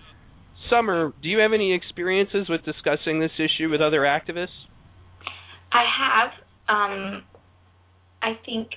[0.69, 4.65] Summer, do you have any experiences with discussing this issue with other activists?
[5.71, 6.31] I have.
[6.69, 7.23] Um,
[8.21, 8.69] I think,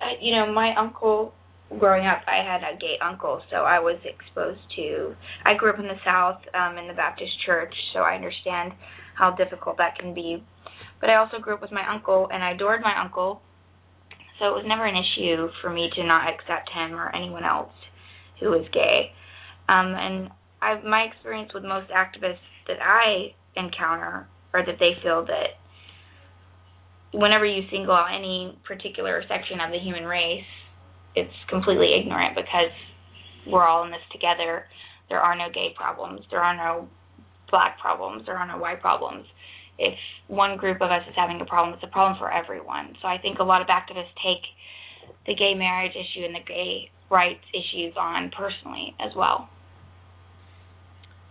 [0.00, 1.34] uh, you know, my uncle.
[1.78, 5.14] Growing up, I had a gay uncle, so I was exposed to.
[5.44, 8.72] I grew up in the South, um, in the Baptist church, so I understand
[9.16, 10.42] how difficult that can be
[11.00, 13.40] but I also grew up with my uncle, and I adored my uncle.
[14.38, 17.72] So it was never an issue for me to not accept him or anyone else
[18.38, 19.12] who was gay.
[19.68, 20.30] Um, and
[20.62, 25.59] I've, my experience with most activists that I encounter are that they feel that
[27.12, 30.44] whenever you single out any particular section of the human race,
[31.14, 32.72] it's completely ignorant because
[33.46, 34.64] we're all in this together.
[35.08, 36.20] There are no gay problems.
[36.30, 36.88] There are no
[37.50, 38.26] black problems.
[38.26, 39.26] There are no white problems
[39.80, 39.94] if
[40.28, 42.94] one group of us is having a problem, it's a problem for everyone.
[43.00, 44.44] So I think a lot of activists take
[45.26, 49.48] the gay marriage issue and the gay rights issues on personally as well.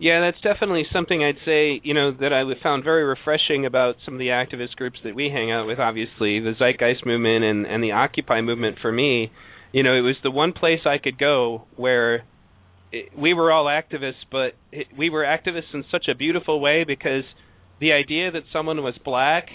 [0.00, 4.14] Yeah, that's definitely something I'd say, you know, that I found very refreshing about some
[4.14, 7.84] of the activist groups that we hang out with, obviously, the Zeitgeist movement and, and
[7.84, 9.30] the Occupy movement for me.
[9.72, 12.24] You know, it was the one place I could go where
[12.90, 16.84] it, we were all activists, but it, we were activists in such a beautiful way
[16.84, 17.24] because–
[17.80, 19.48] the idea that someone was black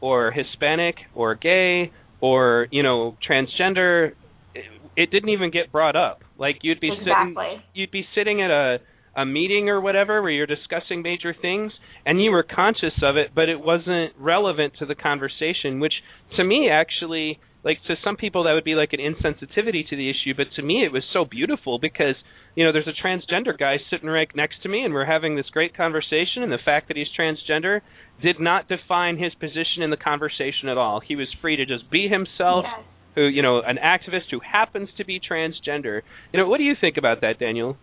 [0.00, 4.12] or Hispanic or gay or you know transgender,
[4.54, 4.64] it,
[4.96, 6.20] it didn't even get brought up.
[6.38, 7.34] Like you'd be exactly.
[7.36, 8.78] sitting, you'd be sitting at a
[9.16, 11.72] a meeting or whatever where you're discussing major things
[12.06, 15.94] and you were conscious of it but it wasn't relevant to the conversation which
[16.36, 20.08] to me actually like to some people that would be like an insensitivity to the
[20.08, 22.16] issue but to me it was so beautiful because
[22.54, 25.46] you know, there's a transgender guy sitting right next to me, and we're having this
[25.50, 26.42] great conversation.
[26.42, 27.80] And the fact that he's transgender
[28.22, 31.00] did not define his position in the conversation at all.
[31.00, 32.64] He was free to just be himself.
[32.64, 32.86] Yes.
[33.14, 36.00] Who, you know, an activist who happens to be transgender.
[36.32, 37.76] You know, what do you think about that, Daniel?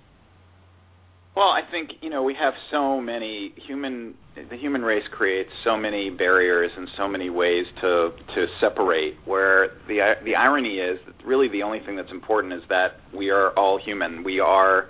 [1.39, 5.78] Well, I think you know we have so many human the human race creates so
[5.78, 9.13] many barriers and so many ways to to separate.
[9.23, 13.30] Where the the irony is that really the only thing that's important is that we
[13.30, 14.25] are all human.
[14.25, 14.89] We are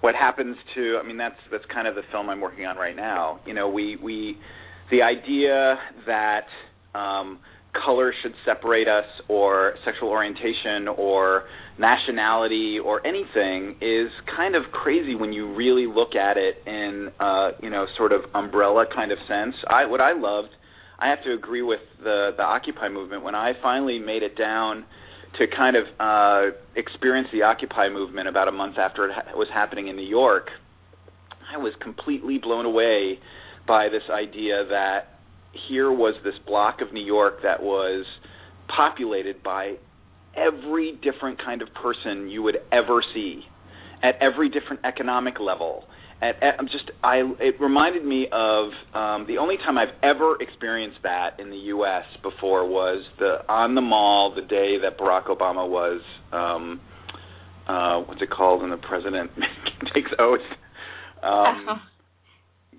[0.00, 0.98] what happens to.
[1.00, 3.38] I mean, that's that's kind of the film I'm working on right now.
[3.46, 4.36] You know, we we
[4.90, 5.76] the idea
[6.08, 6.48] that
[6.98, 7.38] um,
[7.84, 11.44] color should separate us, or sexual orientation, or
[11.78, 17.50] nationality or anything is kind of crazy when you really look at it in uh
[17.60, 19.54] you know sort of umbrella kind of sense.
[19.68, 20.50] I what i loved
[21.00, 23.24] i have to agree with the the occupy movement.
[23.24, 24.84] When i finally made it down
[25.38, 29.48] to kind of uh experience the occupy movement about a month after it ha- was
[29.52, 30.48] happening in new york
[31.52, 33.18] i was completely blown away
[33.66, 35.13] by this idea that
[35.68, 38.04] here was this block of new york that was
[38.68, 39.74] populated by
[40.36, 43.42] every different kind of person you would ever see
[44.02, 45.84] at every different economic level.
[46.20, 50.98] At, at just I it reminded me of um, the only time I've ever experienced
[51.02, 52.04] that in the U.S.
[52.22, 56.00] before was the on the mall the day that Barack Obama was
[56.32, 56.80] um,
[57.68, 59.30] uh, what's it called when the president
[59.94, 60.40] takes oath.
[61.22, 61.80] Um,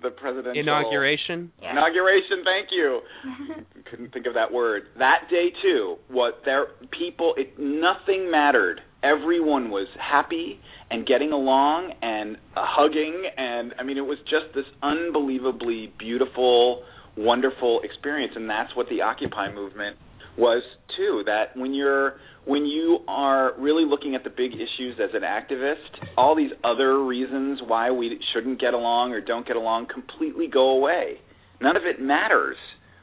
[0.02, 1.52] the presidential inauguration.
[1.62, 1.72] Yeah.
[1.72, 2.44] Inauguration.
[2.44, 3.02] Thank you.
[3.90, 4.84] Couldn't think of that word.
[4.98, 5.96] That day too.
[6.10, 7.34] What there people.
[7.38, 8.82] It nothing mattered.
[9.04, 14.54] Everyone was happy and getting along and uh, hugging and I mean it was just
[14.54, 16.84] this unbelievably beautiful,
[17.18, 18.34] wonderful experience.
[18.36, 19.98] And that's what the Occupy movement
[20.38, 20.64] was
[20.98, 21.24] too.
[21.26, 22.14] That when you're
[22.46, 25.76] when you are really looking at the big issues as an activist,
[26.18, 30.78] all these other reasons why we shouldn't get along or don't get along completely go
[30.78, 31.20] away.
[31.62, 32.58] None of it matters.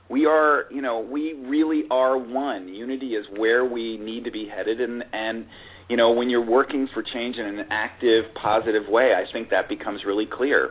[0.08, 2.68] We are, you know, we really are one.
[2.68, 5.46] Unity is where we need to be headed and and
[5.88, 9.68] you know, when you're working for change in an active, positive way, I think that
[9.68, 10.70] becomes really clear.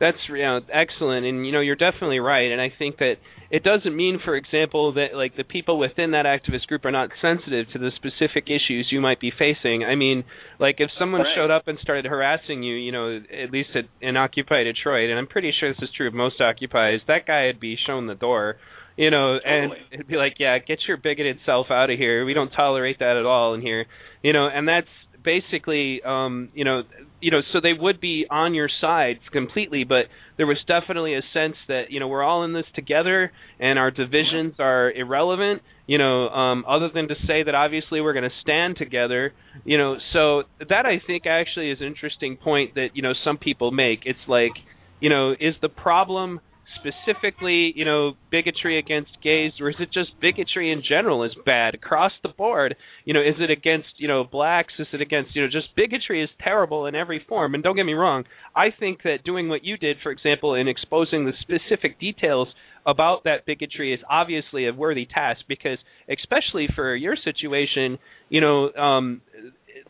[0.00, 2.50] That's you know, excellent, and you know you're definitely right.
[2.50, 3.16] And I think that
[3.50, 7.10] it doesn't mean, for example, that like the people within that activist group are not
[7.20, 9.84] sensitive to the specific issues you might be facing.
[9.84, 10.24] I mean,
[10.58, 11.34] like if someone right.
[11.36, 15.18] showed up and started harassing you, you know, at least at, in Occupy Detroit, and
[15.18, 18.14] I'm pretty sure this is true of most Occupies, that guy would be shown the
[18.14, 18.56] door.
[19.00, 22.26] you know, and it'd be like, yeah, get your bigoted self out of here.
[22.26, 23.86] We don't tolerate that at all in here,
[24.22, 24.88] you know, and that's
[25.22, 26.82] basically, um, you know,
[27.20, 30.06] you know, so they would be on your side completely, but
[30.36, 33.90] there was definitely a sense that you know we're all in this together, and our
[33.90, 38.36] divisions are irrelevant, you know, um, other than to say that obviously we're going to
[38.42, 39.32] stand together,
[39.64, 39.96] you know.
[40.12, 44.00] So that I think actually is an interesting point that you know some people make.
[44.04, 44.52] It's like,
[45.00, 46.40] you know, is the problem
[46.78, 51.74] specifically, you know, bigotry against gays, or is it just bigotry in general is bad
[51.74, 52.76] across the board?
[53.04, 54.74] You know, is it against, you know, blacks?
[54.78, 57.54] Is it against, you know, just bigotry is terrible in every form.
[57.54, 60.68] And don't get me wrong, I think that doing what you did, for example, in
[60.68, 62.48] exposing the specific details
[62.86, 67.98] about that bigotry is obviously a worthy task because, especially for your situation,
[68.28, 69.20] you know, um,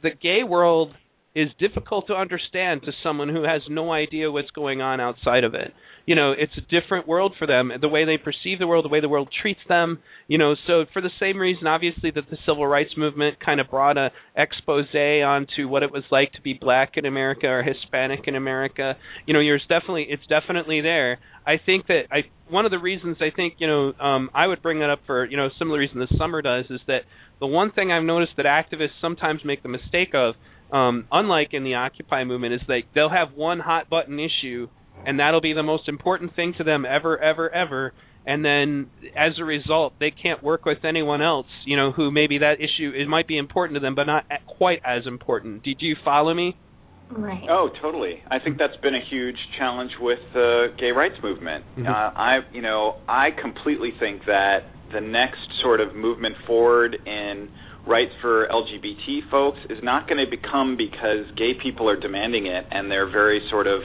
[0.03, 0.93] the gay world
[1.35, 5.55] is difficult to understand to someone who has no idea what's going on outside of
[5.55, 5.73] it.
[6.05, 8.89] You know, it's a different world for them, the way they perceive the world, the
[8.89, 10.01] way the world treats them.
[10.27, 13.71] You know, so for the same reason, obviously, that the civil rights movement kind of
[13.71, 18.21] brought a expose onto what it was like to be black in America or Hispanic
[18.27, 18.97] in America.
[19.27, 21.19] You know, there's definitely it's definitely there.
[21.47, 24.63] I think that I one of the reasons I think you know um, I would
[24.63, 27.03] bring that up for you know similar reason the summer does is that
[27.39, 30.35] the one thing I've noticed that activists sometimes make the mistake of
[30.73, 34.69] um, unlike in the Occupy movement, is like they'll have one hot button issue,
[35.07, 37.93] and that'll be the most important thing to them ever, ever, ever.
[38.27, 42.39] And then, as a result, they can't work with anyone else, you know, who maybe
[42.39, 45.63] that issue it might be important to them, but not quite as important.
[45.63, 46.55] Did you follow me?
[47.11, 47.43] Right.
[47.51, 48.23] Oh, totally.
[48.31, 51.65] I think that's been a huge challenge with the gay rights movement.
[51.77, 51.89] Mhm.
[51.89, 57.49] Uh, I, you know, I completely think that the next sort of movement forward in
[57.87, 62.65] rights for LGBT folks is not going to become because gay people are demanding it
[62.71, 63.81] and they're very sort of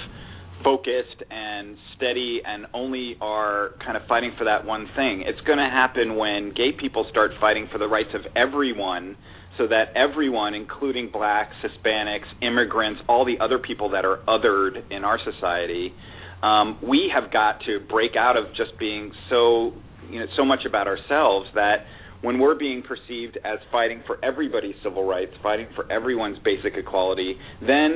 [0.64, 5.24] focused and steady and only are kind of fighting for that one thing.
[5.26, 9.16] It's going to happen when gay people start fighting for the rights of everyone
[9.58, 15.04] so that everyone, including blacks, Hispanics, immigrants, all the other people that are othered in
[15.06, 15.94] our society,
[16.44, 19.72] um, we have got to break out of just being so,
[20.10, 21.86] you know, so much about ourselves that
[22.26, 27.36] when we're being perceived as fighting for everybody's civil rights, fighting for everyone's basic equality,
[27.62, 27.92] then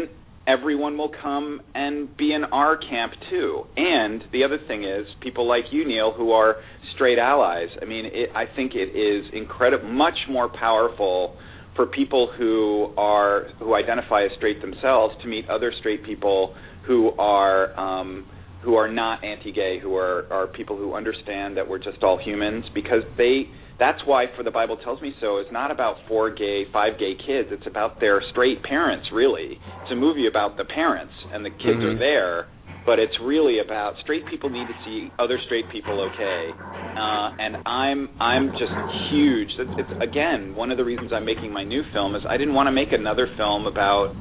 [0.48, 3.64] everyone will come and be in our camp too.
[3.76, 6.56] And the other thing is, people like you, Neil, who are
[6.96, 7.70] straight allies.
[7.82, 11.38] I mean, it, I think it is incredible, much more powerful
[11.76, 16.56] for people who are who identify as straight themselves to meet other straight people
[16.88, 18.26] who are um,
[18.64, 22.66] who are not anti-gay, who are are people who understand that we're just all humans,
[22.74, 23.44] because they
[23.80, 27.14] that's why for the bible tells me so it's not about four gay five gay
[27.16, 31.50] kids it's about their straight parents really it's a movie about the parents and the
[31.50, 31.96] kids Mhm.
[31.96, 32.48] are there
[32.86, 36.56] but it's really about straight people need to see other straight people okay
[36.96, 38.74] uh and i'm i'm just
[39.10, 42.38] huge it's, it's again one of the reasons i'm making my new film is i
[42.38, 44.16] didn't want to make another film about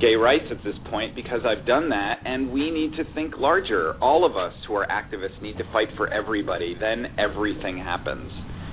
[0.00, 3.94] gay rights at this point because I've done that and we need to think larger.
[4.02, 6.74] All of us who are activists need to fight for everybody.
[6.74, 8.32] Then everything happens.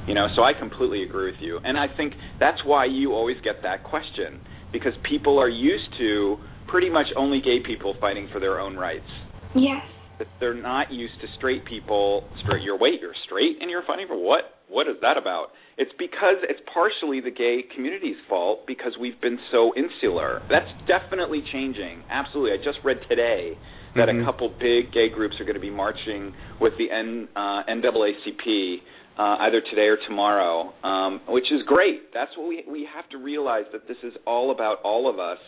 [0.10, 1.60] You know, so I completely agree with you.
[1.64, 4.42] And I think that's why you always get that question
[4.74, 6.38] because people are used to
[6.68, 9.06] pretty much only gay people fighting for their own rights.
[9.54, 9.86] Yes.
[10.18, 12.24] That they're not used to straight people.
[12.42, 14.58] Straight, you're wait, you're straight and you're fighting for what?
[14.68, 15.54] What is that about?
[15.78, 20.42] It's because it's partially the gay community's fault because we've been so insular.
[20.50, 22.02] That's definitely changing.
[22.10, 22.58] Absolutely.
[22.58, 23.58] I just read today
[23.96, 24.22] that Mhm.
[24.22, 28.82] a couple big gay groups are going to be marching with the N, uh, NAACP
[29.20, 32.14] uh, either today or tomorrow, um, which is great.
[32.14, 35.40] That's what we we have to realize that this is all about all of us.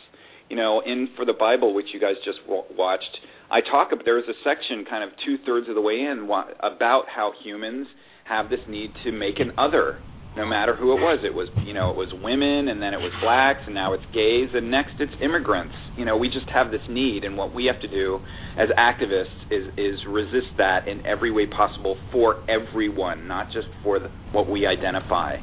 [0.49, 3.17] You know, in for the Bible, which you guys just w- watched,
[3.49, 3.91] I talk.
[4.03, 7.31] There was a section, kind of two thirds of the way in, wa- about how
[7.41, 7.87] humans
[8.25, 9.99] have this need to make an other,
[10.35, 11.19] no matter who it was.
[11.23, 14.05] It was you know it was women, and then it was blacks, and now it's
[14.13, 15.75] gays, and next it's immigrants.
[15.97, 18.19] You know, we just have this need, and what we have to do
[18.57, 23.99] as activists is is resist that in every way possible for everyone, not just for
[23.99, 25.37] the, what we identify.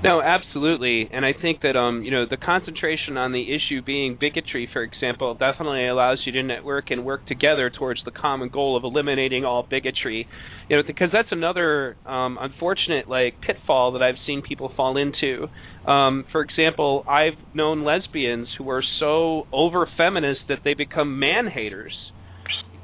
[0.00, 4.16] No, absolutely, and I think that um, you know, the concentration on the issue being
[4.18, 8.76] bigotry, for example, definitely allows you to network and work together towards the common goal
[8.76, 10.28] of eliminating all bigotry.
[10.68, 15.48] You know, because that's another um, unfortunate like pitfall that I've seen people fall into.
[15.90, 21.48] Um, for example, I've known lesbians who are so over feminist that they become man
[21.52, 21.94] haters.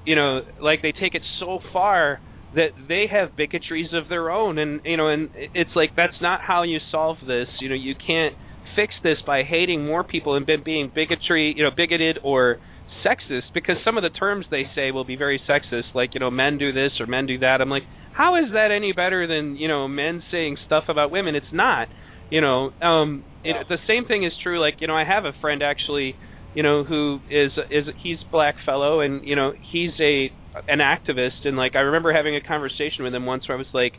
[0.04, 2.18] You know, like they take it so far
[2.55, 6.40] that they have bigotries of their own and you know and it's like that's not
[6.46, 8.34] how you solve this you know you can't
[8.76, 12.59] fix this by hating more people and be- being bigotry you know bigoted or
[13.05, 16.30] sexist because some of the terms they say will be very sexist, like you know
[16.30, 17.61] men do this or men do that.
[17.61, 17.84] I'm like,
[18.16, 21.34] how is that any better than you know men saying stuff about women?
[21.34, 21.88] It's not.
[22.30, 24.61] You know, um, it, the same thing is true.
[24.61, 26.14] Like you know, I have a friend actually,
[26.55, 30.30] you know, who is is he's black fellow and you know he's a
[30.68, 33.66] an activist and like I remember having a conversation with him once where I was
[33.72, 33.94] like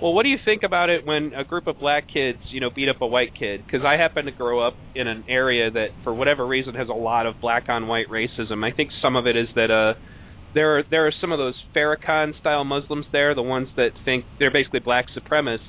[0.00, 2.70] well, what do you think about it when a group of black kids, you know,
[2.70, 3.64] beat up a white kid?
[3.64, 6.94] Because I happen to grow up in an area that, for whatever reason, has a
[6.94, 8.64] lot of black on white racism.
[8.64, 9.98] I think some of it is that uh,
[10.54, 14.24] there are there are some of those Farrakhan style Muslims there, the ones that think
[14.38, 15.66] they're basically black supremacists.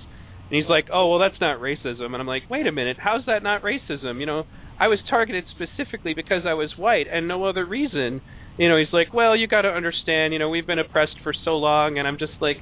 [0.50, 2.06] And he's like, oh well, that's not racism.
[2.06, 4.20] And I'm like, wait a minute, how's that not racism?
[4.20, 4.44] You know,
[4.80, 8.22] I was targeted specifically because I was white and no other reason.
[8.60, 10.34] You know, he's like, well, you got to understand.
[10.34, 12.58] You know, we've been oppressed for so long, and I'm just like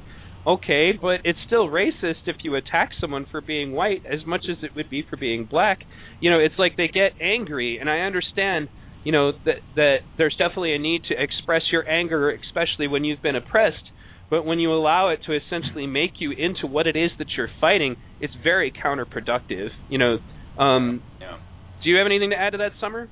[0.47, 4.63] okay, but it's still racist if you attack someone for being white as much as
[4.63, 5.79] it would be for being black.
[6.21, 8.69] You know, it's like they get angry, and I understand.
[9.03, 13.21] You know that that there's definitely a need to express your anger, especially when you've
[13.21, 13.91] been oppressed.
[14.29, 17.49] But when you allow it to essentially make you into what it is that you're
[17.61, 19.69] fighting, it's very counterproductive.
[19.89, 20.17] You know.
[20.61, 21.37] Um, yeah.
[21.83, 23.07] Do you have anything to add to that, Summer?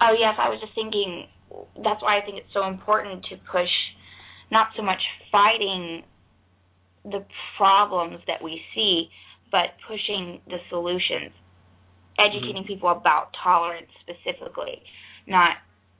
[0.00, 1.26] Oh yes, I was just thinking.
[1.76, 3.70] That's why I think it's so important to push
[4.50, 5.00] not so much
[5.32, 6.02] fighting
[7.04, 7.24] the
[7.56, 9.08] problems that we see,
[9.50, 11.32] but pushing the solutions,
[12.18, 12.66] educating mm-hmm.
[12.66, 14.82] people about tolerance specifically,
[15.26, 15.56] not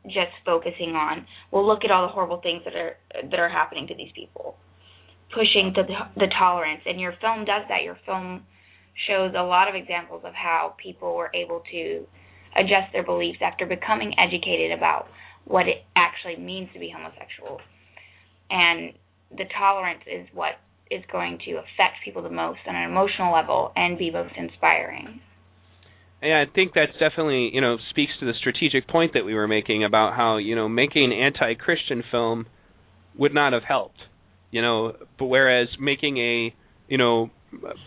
[0.06, 3.86] just focusing on well look at all the horrible things that are that are happening
[3.88, 4.56] to these people.
[5.34, 5.82] Pushing the,
[6.14, 6.82] the tolerance.
[6.86, 7.82] And your film does that.
[7.82, 8.44] Your film
[9.08, 12.06] shows a lot of examples of how people were able to
[12.56, 15.08] adjust their beliefs after becoming educated about
[15.46, 17.60] what it actually means to be homosexual
[18.50, 18.92] and
[19.30, 20.52] the tolerance is what
[20.90, 25.20] is going to affect people the most on an emotional level and be most inspiring.
[26.22, 29.48] Yeah, I think that's definitely you know speaks to the strategic point that we were
[29.48, 32.46] making about how you know making an anti-Christian film
[33.16, 33.98] would not have helped,
[34.50, 36.54] you know, but whereas making a
[36.88, 37.30] you know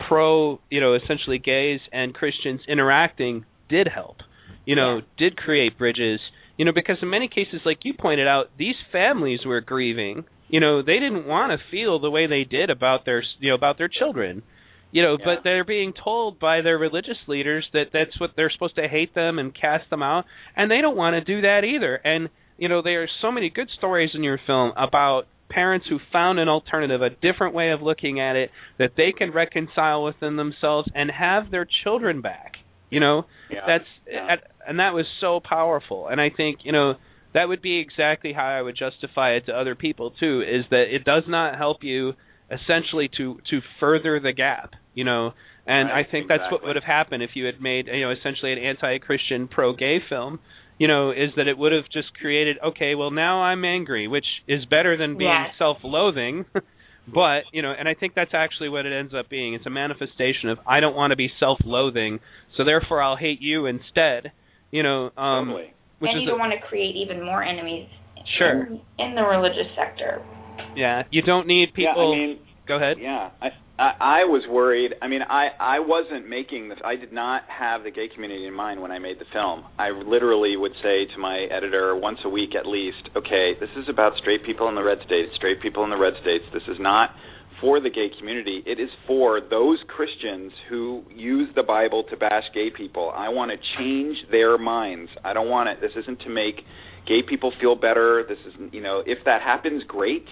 [0.06, 4.18] pro you know essentially gays and Christians interacting did help,
[4.64, 5.02] you know, yeah.
[5.18, 6.20] did create bridges,
[6.58, 10.24] you know, because in many cases, like you pointed out, these families were grieving.
[10.48, 13.54] You know they didn't want to feel the way they did about their you know
[13.54, 14.42] about their children.
[14.90, 15.24] You know yeah.
[15.24, 19.14] but they're being told by their religious leaders that that's what they're supposed to hate
[19.14, 20.24] them and cast them out
[20.56, 21.94] and they don't want to do that either.
[21.96, 25.98] And you know there are so many good stories in your film about parents who
[26.12, 30.36] found an alternative a different way of looking at it that they can reconcile within
[30.36, 32.54] themselves and have their children back
[32.90, 33.60] you know yeah.
[33.66, 34.36] that's yeah.
[34.66, 36.94] and that was so powerful and i think you know
[37.34, 40.42] that would be exactly how I would justify it to other people too.
[40.42, 42.14] Is that it does not help you
[42.50, 45.32] essentially to to further the gap, you know.
[45.66, 46.38] And right, I think exactly.
[46.38, 49.98] that's what would have happened if you had made you know essentially an anti-Christian pro-gay
[50.08, 50.40] film.
[50.78, 54.26] You know, is that it would have just created okay, well now I'm angry, which
[54.46, 55.54] is better than being yes.
[55.58, 56.46] self-loathing.
[57.12, 59.54] but you know, and I think that's actually what it ends up being.
[59.54, 62.20] It's a manifestation of I don't want to be self-loathing,
[62.56, 64.32] so therefore I'll hate you instead.
[64.70, 65.74] You know, um, totally.
[65.98, 67.88] Which and is you don't a, want to create even more enemies.
[68.38, 68.66] Sure.
[68.66, 70.22] In, in the religious sector.
[70.76, 72.14] Yeah, you don't need people.
[72.14, 72.96] Yeah, I mean, go ahead.
[73.00, 73.48] Yeah, I,
[73.78, 74.94] I I was worried.
[75.00, 76.78] I mean, I I wasn't making this.
[76.84, 79.64] I did not have the gay community in mind when I made the film.
[79.78, 83.88] I literally would say to my editor once a week at least, okay, this is
[83.88, 85.32] about straight people in the red states.
[85.36, 86.44] Straight people in the red states.
[86.52, 87.10] This is not
[87.60, 88.62] for the gay community.
[88.66, 93.12] It is for those Christians who use the Bible to bash gay people.
[93.14, 95.10] I want to change their minds.
[95.24, 95.80] I don't want it.
[95.80, 96.62] This isn't to make
[97.06, 98.24] gay people feel better.
[98.28, 100.26] This is, you know, if that happens, great.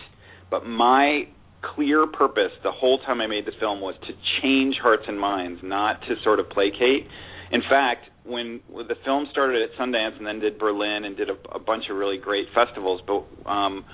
[0.51, 1.27] But my
[1.75, 4.13] clear purpose the whole time I made the film was to
[4.43, 7.09] change hearts and minds, not to sort of placate.
[7.53, 11.31] In fact, when when the film started at Sundance and then did Berlin and did
[11.31, 13.85] a, a bunch of really great festivals, but um,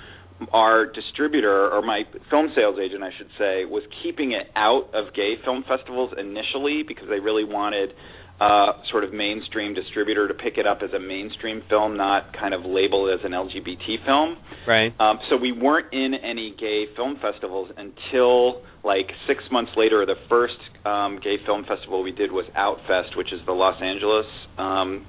[0.51, 5.13] our distributor or my film sales agent I should say was keeping it out of
[5.13, 7.93] gay film festivals initially because they really wanted
[8.39, 12.53] uh sort of mainstream distributor to pick it up as a mainstream film not kind
[12.53, 14.37] of labeled as an LGBT film.
[14.67, 14.93] Right.
[14.99, 20.15] Um so we weren't in any gay film festivals until like 6 months later the
[20.29, 24.27] first um gay film festival we did was Outfest which is the Los Angeles
[24.57, 25.05] um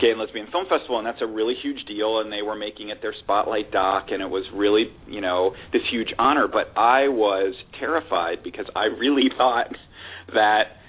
[0.00, 2.20] Gay and Lesbian Film Festival, and that's a really huge deal.
[2.20, 5.82] And they were making it their spotlight doc, and it was really, you know, this
[5.90, 6.48] huge honor.
[6.48, 9.68] But I was terrified because I really thought
[10.32, 10.79] that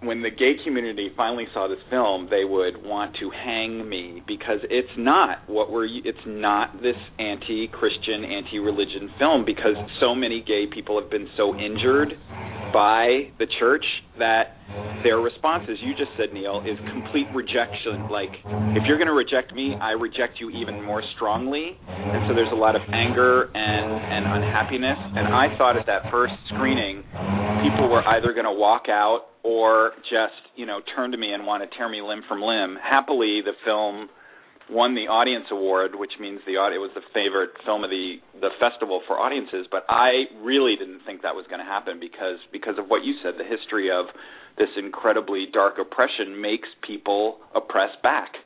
[0.00, 4.60] when the gay community finally saw this film, they would want to hang me because
[4.70, 5.86] it's not what we're.
[5.86, 12.14] It's not this anti-Christian, anti-religion film because so many gay people have been so injured
[12.72, 13.84] by the church
[14.18, 14.60] that
[15.02, 18.06] their response, as you just said, Neil, is complete rejection.
[18.10, 18.30] Like,
[18.76, 21.74] if you're going to reject me, I reject you even more strongly.
[21.88, 24.98] And so there's a lot of anger and and unhappiness.
[25.16, 27.02] And I thought at that first screening,
[27.66, 31.46] people were either going to walk out or just you know turn to me and
[31.46, 32.76] want to tear me limb from limb.
[32.76, 34.08] Happily, the film
[34.68, 38.52] won the audience award, which means the it was the favorite film of the the
[38.60, 39.66] festival for audiences.
[39.70, 43.16] But I really didn't think that was going to happen because because of what you
[43.24, 44.12] said, the history of
[44.58, 48.36] this incredibly dark oppression makes people oppress back.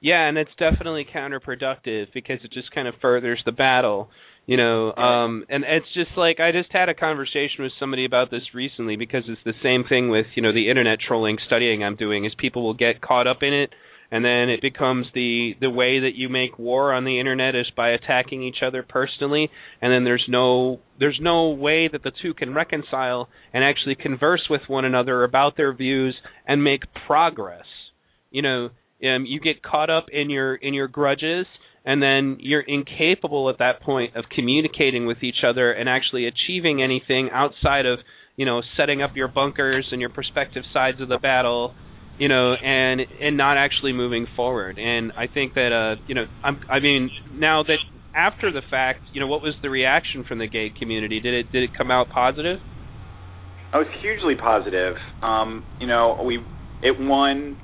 [0.00, 4.10] Yeah, and it's definitely counterproductive because it just kind of furthers the battle
[4.46, 8.30] you know um and it's just like i just had a conversation with somebody about
[8.30, 11.96] this recently because it's the same thing with you know the internet trolling studying i'm
[11.96, 13.70] doing is people will get caught up in it
[14.10, 17.70] and then it becomes the the way that you make war on the internet is
[17.76, 22.34] by attacking each other personally and then there's no there's no way that the two
[22.34, 26.14] can reconcile and actually converse with one another about their views
[26.46, 27.64] and make progress.
[28.30, 28.70] You know
[29.04, 31.46] um, you get caught up in your in your grudges
[31.84, 36.82] and then you're incapable at that point of communicating with each other and actually achieving
[36.82, 37.98] anything outside of
[38.36, 41.74] you know setting up your bunkers and your prospective sides of the battle
[42.16, 44.78] you know and and not actually moving forward.
[44.78, 47.78] And i think that uh you know i'm i mean now that
[48.14, 51.20] after the fact you know what was the reaction from the gay community?
[51.20, 52.60] Did it did it come out positive?
[53.72, 54.94] Oh it's hugely positive.
[55.22, 56.44] Um you know we
[56.82, 57.58] it won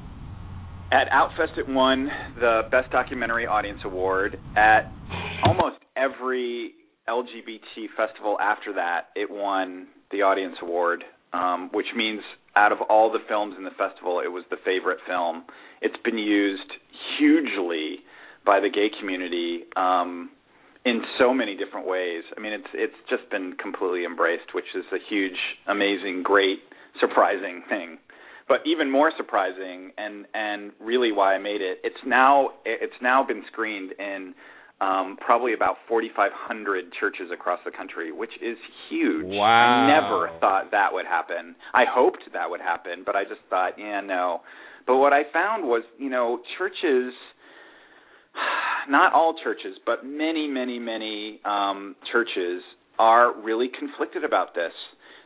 [0.93, 4.38] at Outfest, it won the Best Documentary Audience Award.
[4.57, 4.91] At
[5.45, 6.72] almost every
[7.09, 12.20] LGBT festival after that, it won the Audience Award, um, which means
[12.57, 15.45] out of all the films in the festival, it was the favorite film.
[15.80, 16.72] It's been used
[17.18, 17.99] hugely
[18.45, 20.30] by the gay community um,
[20.84, 22.24] in so many different ways.
[22.36, 25.38] I mean, it's it's just been completely embraced, which is a huge,
[25.68, 26.59] amazing, great,
[26.99, 27.99] surprising thing
[28.51, 33.24] but even more surprising and and really why I made it it's now it's now
[33.24, 34.34] been screened in
[34.80, 38.59] um probably about 4500 churches across the country which is
[38.90, 39.24] huge.
[39.26, 39.46] Wow.
[39.46, 41.55] I never thought that would happen.
[41.72, 44.40] I hoped that would happen but I just thought yeah no.
[44.86, 47.14] But what I found was you know churches
[48.88, 52.62] not all churches but many many many um churches
[52.98, 54.72] are really conflicted about this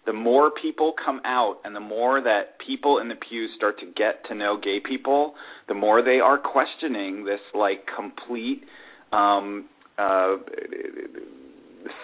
[0.07, 3.87] the more people come out and the more that people in the pews start to
[3.87, 5.35] get to know gay people,
[5.69, 8.63] the more they are questioning this like complete
[9.13, 9.67] um
[9.99, 10.37] uh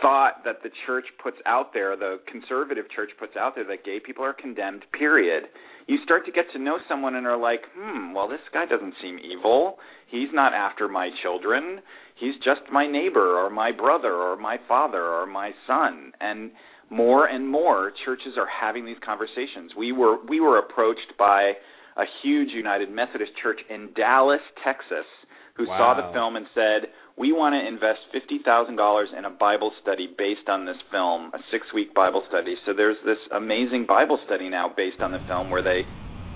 [0.02, 3.98] thought that the church puts out there, the conservative church puts out there that gay
[4.04, 5.44] people are condemned, period.
[5.86, 8.94] You start to get to know someone and are like, hmm, well, this guy doesn't
[9.02, 9.78] seem evil.
[10.08, 11.80] He's not after my children.
[12.16, 16.12] He's just my neighbor or my brother or my father or my son.
[16.20, 16.50] And
[16.90, 19.72] more and more churches are having these conversations.
[19.78, 21.52] We were we were approached by
[21.96, 25.06] a huge United Methodist church in Dallas, Texas,
[25.54, 25.78] who wow.
[25.78, 29.72] saw the film and said, "We want to invest fifty thousand dollars in a Bible
[29.80, 34.48] study based on this film, a six-week Bible study." So there's this amazing Bible study
[34.48, 35.86] now based on the film, where they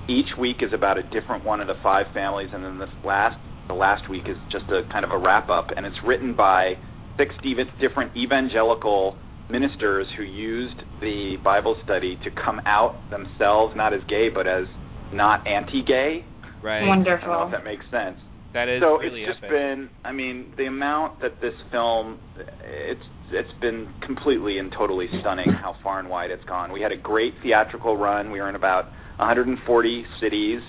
[0.06, 3.36] each week is about a different one of the five families, and then this last
[3.66, 6.74] the last week is just a kind of a wrap up, and it's written by
[7.16, 7.34] six
[7.80, 9.16] different evangelical
[9.50, 14.64] ministers who used the Bible study to come out themselves, not as gay, but as
[15.12, 16.24] not anti-gay.
[16.62, 16.86] Right.
[16.86, 17.30] Wonderful.
[17.30, 18.18] I don't know if that makes sense.
[18.54, 19.50] That is so really it's just epic.
[19.50, 19.90] been.
[20.04, 22.20] I mean, the amount that this film,
[22.62, 26.72] it's it's been completely and totally stunning how far and wide it's gone.
[26.72, 28.30] We had a great theatrical run.
[28.30, 28.84] We were in about
[29.16, 30.60] 140 cities.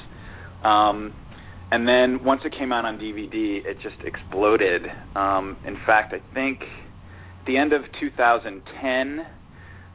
[0.63, 1.13] Um,
[1.71, 4.83] and then once it came out on DVD, it just exploded.
[5.15, 6.59] Um, in fact, I think
[7.45, 9.25] the end of 2010,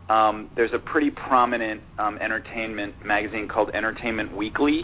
[0.08, 4.82] um, there's a pretty prominent um, entertainment magazine called Entertainment Weekly.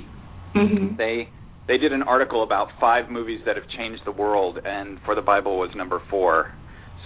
[0.54, 0.96] Mm-hmm.
[0.96, 1.28] They
[1.66, 5.22] they did an article about five movies that have changed the world, and For the
[5.22, 6.52] Bible was number four.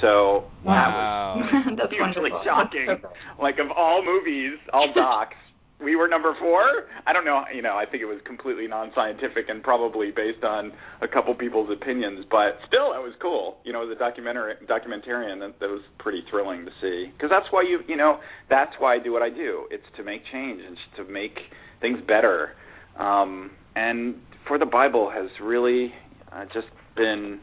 [0.02, 1.36] So wow.
[1.40, 2.42] that was That's hugely wonderful.
[2.44, 2.88] shocking.
[3.42, 5.36] like of all movies, all docs,
[5.82, 6.62] we were number four.
[7.06, 7.44] I don't know.
[7.54, 11.70] You know, I think it was completely non-scientific and probably based on a couple people's
[11.70, 13.58] opinions, but still, it was cool.
[13.64, 17.10] You know, as a documentary documentarian, that, that was pretty thrilling to see.
[17.12, 19.66] Because that's why you, you know, that's why I do what I do.
[19.70, 21.38] It's to make change and to make
[21.80, 22.50] things better.
[22.98, 24.16] Um, and
[24.46, 25.92] for the Bible has really
[26.32, 27.40] uh, just been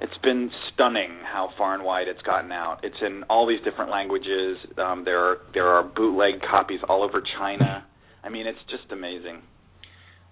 [0.00, 2.80] it's been stunning how far and wide it's gotten out.
[2.82, 4.56] It's in all these different languages.
[4.78, 7.86] Um, there are there are bootleg copies all over China.
[8.24, 9.42] I mean, it's just amazing.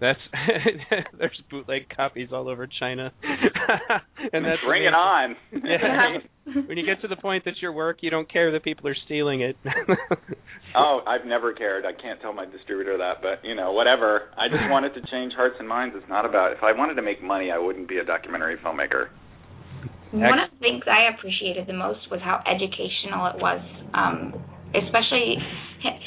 [0.00, 0.20] That's
[1.18, 4.86] there's bootleg copies all over China, and that's bring amazing.
[4.86, 5.36] it on.
[5.52, 6.62] Yeah.
[6.66, 8.96] when you get to the point that your work, you don't care that people are
[9.06, 9.56] stealing it.
[10.76, 11.84] oh, I've never cared.
[11.84, 14.30] I can't tell my distributor that, but you know, whatever.
[14.38, 15.96] I just wanted to change hearts and minds.
[15.98, 16.52] It's not about.
[16.52, 19.08] If I wanted to make money, I wouldn't be a documentary filmmaker.
[20.12, 23.60] One of the things I appreciated the most was how educational it was.
[23.92, 24.32] Um,
[24.72, 25.36] especially,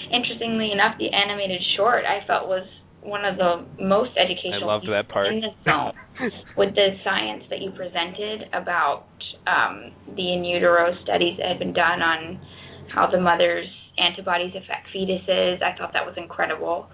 [0.10, 2.66] interestingly enough, the animated short I felt was
[3.02, 5.28] one of the most educational I loved that part.
[5.28, 5.94] in the film
[6.58, 9.10] with the science that you presented about
[9.50, 12.40] um, the in utero studies that had been done on
[12.94, 15.62] how the mother's antibodies affect fetuses.
[15.62, 16.88] I thought that was incredible.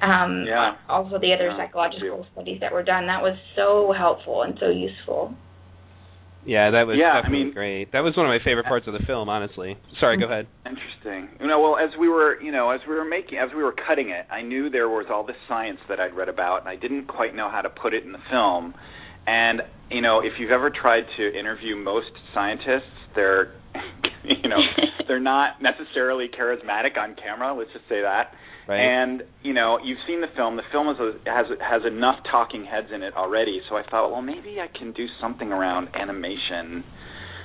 [0.00, 0.76] Um, yeah.
[0.88, 4.70] Also, the other Yeah, psychological studies that were done that was so helpful and so
[4.70, 5.34] useful.
[6.44, 7.92] Yeah, that was Yeah, I definitely mean- great.
[7.92, 9.76] That was one of my favorite parts of the film, honestly.
[9.98, 10.46] Sorry, go ahead.
[10.66, 11.28] Interesting.
[11.40, 13.72] You know, well, as we were, you know, as we were making, as we were
[13.86, 16.76] cutting it, I knew there was all this science that I'd read about, and I
[16.76, 18.74] didn't quite know how to put it in the film.
[19.26, 23.52] And you know, if you've ever tried to interview most scientists, they're,
[24.24, 24.60] you know,
[25.08, 27.54] they're not necessarily charismatic on camera.
[27.54, 28.32] Let's just say that.
[28.70, 28.78] Right.
[28.78, 30.54] And you know, you've seen the film.
[30.54, 33.60] The film is a, has has enough talking heads in it already.
[33.68, 36.84] So I thought, well, maybe I can do something around animation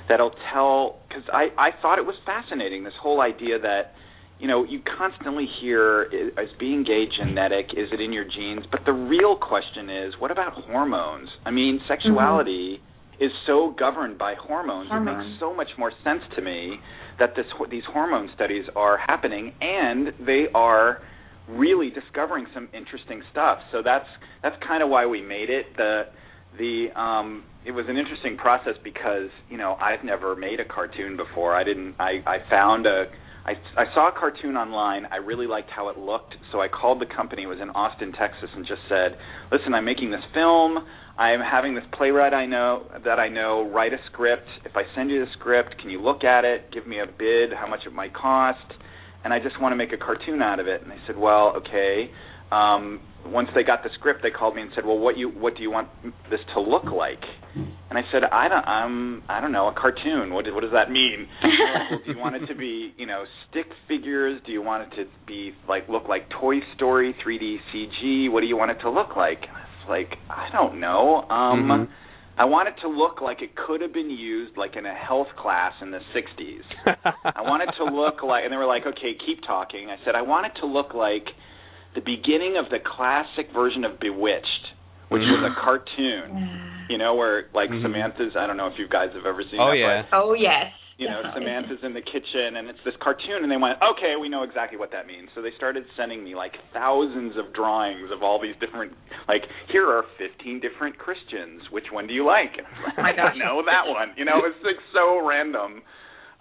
[0.08, 1.00] that'll tell.
[1.08, 2.84] Because I I thought it was fascinating.
[2.84, 3.94] This whole idea that
[4.38, 7.74] you know you constantly hear is being gay genetic?
[7.76, 8.62] Is it in your genes?
[8.70, 11.28] But the real question is, what about hormones?
[11.44, 11.92] I mean, mm-hmm.
[11.92, 12.78] sexuality
[13.18, 14.90] is so governed by hormones.
[14.92, 16.78] It makes so much more sense to me
[17.18, 21.00] that this these hormone studies are happening and they are
[21.48, 23.58] really discovering some interesting stuff.
[23.72, 24.08] So that's
[24.42, 25.66] that's kind of why we made it.
[25.76, 26.04] The
[26.58, 31.16] the um it was an interesting process because, you know, I've never made a cartoon
[31.16, 31.54] before.
[31.54, 33.06] I didn't I I found a
[33.44, 35.06] I I saw a cartoon online.
[35.06, 37.42] I really liked how it looked, so I called the company.
[37.44, 39.18] It was in Austin, Texas, and just said,
[39.52, 40.78] "Listen, I'm making this film.
[41.18, 44.48] I'm having this playwright I know that I know write a script.
[44.66, 47.56] If I send you the script, can you look at it, give me a bid,
[47.56, 48.60] how much it might cost,
[49.26, 51.58] and I just want to make a cartoon out of it." And they said, "Well,
[51.60, 52.10] okay."
[52.52, 55.56] Um, once they got the script, they called me and said, "Well, what you what
[55.56, 55.88] do you want
[56.30, 57.24] this to look like?"
[57.90, 60.32] And I said, "I don't I'm I don't know a cartoon.
[60.32, 61.26] What what does that mean?"
[61.90, 64.40] Well, do you want it to be you know stick figures?
[64.46, 68.30] Do you want it to be like look like Toy Story 3D CG?
[68.30, 69.42] What do you want it to look like?
[69.42, 71.22] And I was like, I don't know.
[71.28, 71.88] Um, Mhm.
[72.38, 75.28] I want it to look like it could have been used like in a health
[75.40, 76.64] class in the 60s.
[77.24, 79.88] I want it to look like, and they were like, okay, keep talking.
[79.88, 81.24] I said, I want it to look like
[81.94, 84.64] the beginning of the classic version of Bewitched,
[85.08, 87.82] which was a cartoon, you know, where like Mhm.
[87.82, 90.02] Samantha's, I don't know if you guys have ever seen Oh that, yeah.
[90.12, 90.72] Oh yes.
[90.98, 91.44] You know, Definitely.
[91.44, 94.78] Samantha's in the kitchen and it's this cartoon and they went, okay, we know exactly
[94.80, 95.28] what that means.
[95.34, 98.96] So they started sending me like thousands of drawings of all these different,
[99.28, 101.68] like, here are 15 different Christians.
[101.70, 102.56] Which one do you like?
[102.56, 104.16] And I was like, my I don't know that one.
[104.16, 105.84] You know, it's like so random.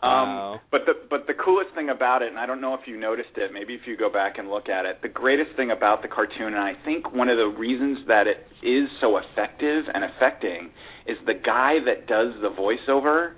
[0.03, 0.62] Um, Wow.
[0.72, 3.36] But the but the coolest thing about it, and I don't know if you noticed
[3.38, 6.08] it, maybe if you go back and look at it, the greatest thing about the
[6.08, 10.70] cartoon, and I think one of the reasons that it is so effective and affecting,
[11.08, 13.34] is the guy that does the voiceover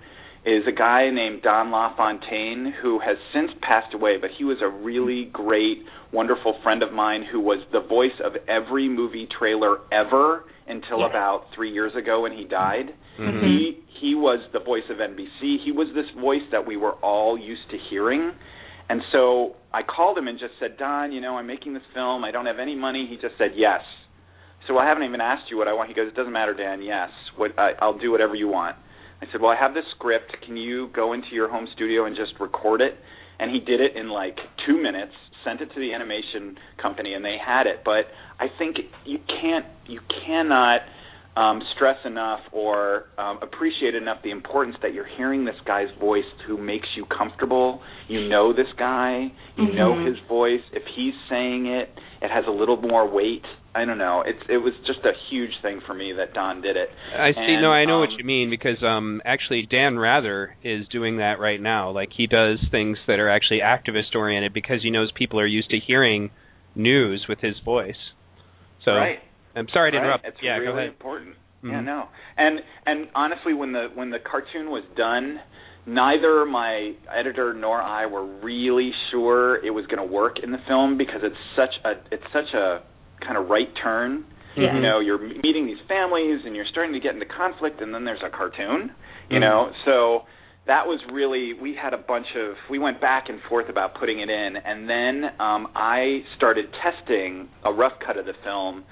[0.46, 4.68] is a guy named Don LaFontaine who has since passed away, but he was a
[4.70, 5.84] really great,
[6.14, 11.10] wonderful friend of mine who was the voice of every movie trailer ever until Yes.
[11.12, 12.94] about three years ago when he died.
[13.20, 13.42] Mhm.
[13.42, 15.58] He he was the voice of NBC.
[15.58, 18.32] He was this voice that we were all used to hearing.
[18.90, 22.24] And so I called him and just said, Don, you know, I'm making this film.
[22.24, 23.08] I don't have any money.
[23.08, 23.82] He just said yes.
[24.68, 25.88] So I haven't even asked you what I want.
[25.90, 26.82] He goes, it doesn't matter, Dan.
[26.84, 28.76] Yes, what I, I'll do whatever you want.
[29.22, 30.36] I said, well, I have this script.
[30.46, 32.98] Can you go into your home studio and just record it?
[33.40, 35.14] And he did it in like two minutes.
[35.44, 37.82] Sent it to the animation company, and they had it.
[37.86, 40.82] But I think you can't, you cannot
[41.38, 46.26] um, stress enough or um, appreciate enough the importance that you're hearing this guy's voice
[46.48, 47.80] who makes you comfortable.
[48.08, 50.08] You know this guy, you know Mhm.
[50.08, 50.64] his voice.
[50.72, 53.46] If he's saying it, it has a little more weight.
[53.76, 54.24] I don't know.
[54.26, 56.90] It's it was just a huge thing for me that Don did it.
[57.16, 57.40] I see.
[57.40, 61.18] And, no, I know what um, you mean because um actually Dan Rather is doing
[61.18, 61.92] that right now.
[61.92, 65.70] Like he does things that are actually activist oriented because he knows people are used
[65.70, 66.32] to hearing
[66.74, 68.02] news with his voice.
[68.84, 69.20] So right.
[69.58, 70.04] I'm sorry to right.
[70.04, 70.26] interrupt.
[70.26, 70.88] It's yeah, really go ahead.
[70.90, 71.36] important.
[71.64, 71.86] Yeah, Mhm.
[71.86, 72.08] no.
[72.38, 75.42] And and honestly, when the when the cartoon was done,
[75.86, 80.60] neither my editor nor I were really sure it was going to work in the
[80.68, 82.82] film because it's such a it's such a
[83.26, 84.26] kind of right turn.
[84.56, 84.74] Yeah.
[84.76, 88.06] You know, you're meeting these families and you're starting to get into conflict, and then
[88.06, 88.92] there's a cartoon.
[89.30, 89.42] You Mhm.
[89.42, 90.26] know, so
[90.66, 94.20] that was really we had a bunch of we went back and forth about putting
[94.20, 98.84] it in and then um I started testing a rough cut of the film.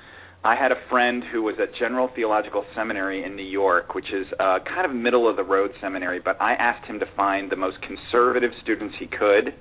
[0.46, 4.28] I had a friend who was at General Theological Seminary in New York, which is
[4.40, 7.56] uh kind of middle of the road seminary, but I asked him to find the
[7.56, 9.56] most conservative students he could.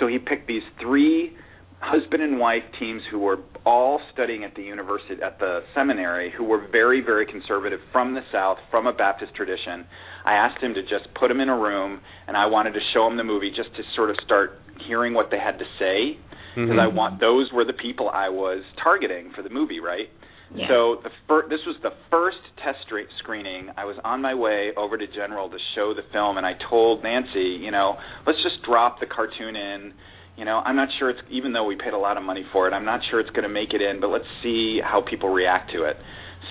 [0.00, 1.36] So he picked these three
[1.78, 6.42] husband and wife teams who were all studying at the university at the seminary who
[6.42, 9.84] were very very conservative from the south from a baptist tradition
[10.24, 13.06] i asked him to just put them in a room and i wanted to show
[13.06, 16.16] them the movie just to sort of start hearing what they had to say
[16.54, 16.80] because Mhm.
[16.80, 20.08] i want those were the people i was targeting for the movie right
[20.54, 20.68] Yeah.
[20.68, 22.78] so the fir- this was the first test
[23.18, 23.70] screening.
[23.76, 27.02] I was on my way over to General to show the film, and I told
[27.02, 27.96] Nancy, you know,
[28.26, 29.92] let's just drop the cartoon in.
[30.36, 32.68] You know, I'm not sure it's even though we paid a lot of money for
[32.68, 32.72] it.
[32.72, 35.72] I'm not sure it's going to make it in, but let's see how people react
[35.72, 35.96] to it.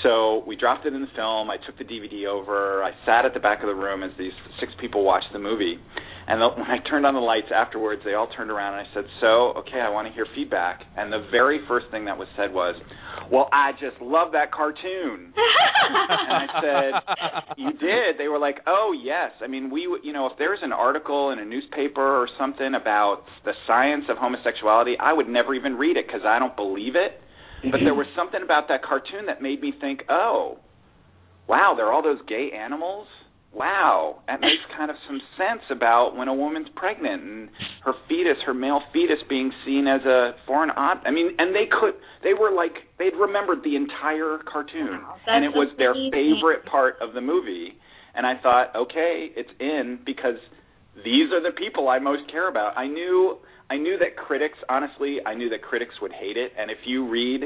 [0.04, 1.50] So we dropped it in the film.
[1.50, 2.84] I took the DVD over.
[2.84, 5.80] I sat at the back of the room as these six people watched the movie.
[6.28, 8.94] And the, when I turned on the lights afterwards, they all turned around and I
[8.94, 12.28] said, "So, okay, I want to hear feedback." And the very first thing that was
[12.36, 12.76] said was,
[13.32, 18.94] "Well, I just love that cartoon." and I said, "You did?" They were like, "Oh,
[18.96, 19.32] yes.
[19.42, 23.24] I mean, we, you know, if there's an article in a newspaper or something about
[23.46, 27.23] the science of homosexuality, I would never even read it because I don't believe it.
[27.72, 30.60] But there was something about that cartoon that made me think, oh,
[31.48, 33.08] wow, there are all those gay animals.
[33.54, 37.50] Wow, that makes kind of some sense about when a woman's pregnant and
[37.86, 41.06] her fetus, her male fetus, being seen as a foreign object.
[41.08, 41.94] I mean, and they could,
[42.24, 46.96] they were like, they'd remembered the entire cartoon, Wow, and it was their favorite part
[47.00, 47.78] of the movie.
[48.16, 50.42] And I thought, okay, it's in because
[50.96, 52.78] these are the people I most care about.
[52.78, 53.38] I knew,
[53.70, 56.52] I knew that critics, honestly, I knew that critics would hate it.
[56.58, 57.44] And if you read,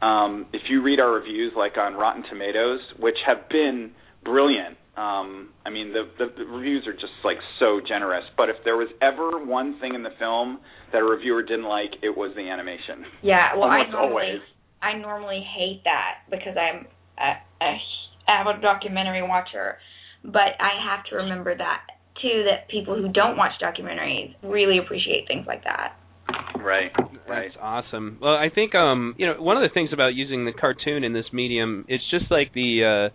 [0.00, 3.92] um, if you read our reviews, like on Rotten Tomatoes, which have been
[4.24, 4.76] brilliant.
[4.96, 8.24] Um, I mean, the, the the reviews are just like so generous.
[8.36, 10.58] But if there was ever one thing in the film
[10.92, 13.04] that a reviewer didn't like, it was the animation.
[13.22, 14.40] Yeah, well, Almost I normally always.
[14.82, 16.86] I normally hate that because I'm
[17.18, 17.76] a, a
[18.28, 19.76] avid documentary watcher,
[20.24, 21.80] but I have to remember that
[22.22, 25.96] too that people who don't watch documentaries really appreciate things like that.
[26.58, 26.90] Right.
[27.28, 27.50] Right.
[27.52, 28.18] That's awesome.
[28.20, 31.12] Well, I think um, you know, one of the things about using the cartoon in
[31.12, 33.14] this medium, it's just like the uh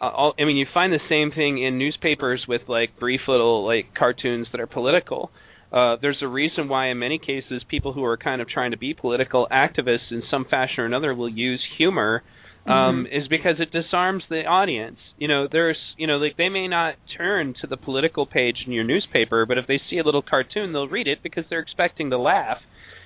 [0.00, 3.66] uh, all, I mean, you find the same thing in newspapers with like brief little
[3.66, 5.30] like cartoons that are political.
[5.72, 8.78] Uh, there's a reason why, in many cases, people who are kind of trying to
[8.78, 12.22] be political activists in some fashion or another will use humor,
[12.66, 14.98] um, is because it disarms the audience.
[15.16, 18.72] You know, there's, you know, like they may not turn to the political page in
[18.72, 22.10] your newspaper, but if they see a little cartoon, they'll read it because they're expecting
[22.10, 22.58] to laugh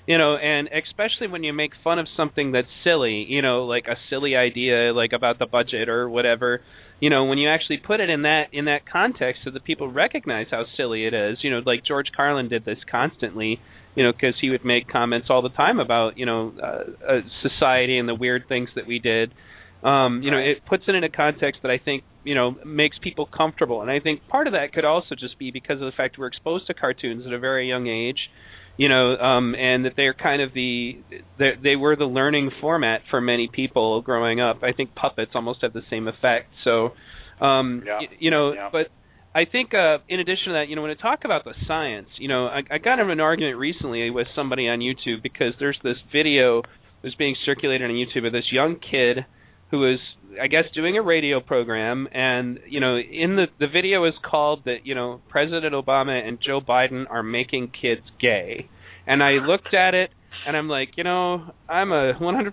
[0.06, 3.84] you know and especially when you make fun of something that's silly you know like
[3.86, 6.60] a silly idea like about the budget or whatever
[7.00, 9.90] you know when you actually put it in that in that context so that people
[9.90, 13.58] recognize how silly it is you know like george carlin did this constantly
[13.94, 17.20] you know because he would make comments all the time about you know uh, uh,
[17.42, 19.32] society and the weird things that we did.
[19.82, 22.96] Um you know it puts it in a context that i think you know makes
[23.02, 23.82] people comfortable.
[23.82, 26.26] And i think part of that could also just be because of the fact we're
[26.26, 28.18] exposed to cartoons at a very young age
[28.76, 31.02] you know um and that they're kind of the
[31.38, 34.60] they they were the learning format for many people growing up.
[34.62, 36.50] I think puppets almost have the same effect.
[36.64, 36.90] So
[37.40, 37.98] um Yeah.
[38.00, 38.70] y- you know Yeah.
[38.72, 38.88] but
[39.34, 42.08] i think uh in addition to that you know when I talk about the science
[42.18, 45.78] you know i i got in an argument recently with somebody on youtube because there's
[45.82, 46.62] this video
[47.02, 49.26] that's being circulated on youtube of this young kid
[49.70, 49.98] who is
[50.40, 52.08] I guess doing a radio program.
[52.12, 56.38] And you know in the the video is called that you know President Obama and
[56.44, 58.68] Joe Biden are making kids gay.
[59.06, 60.10] And I looked at it
[60.46, 62.52] and I'm like you know I'm a 100%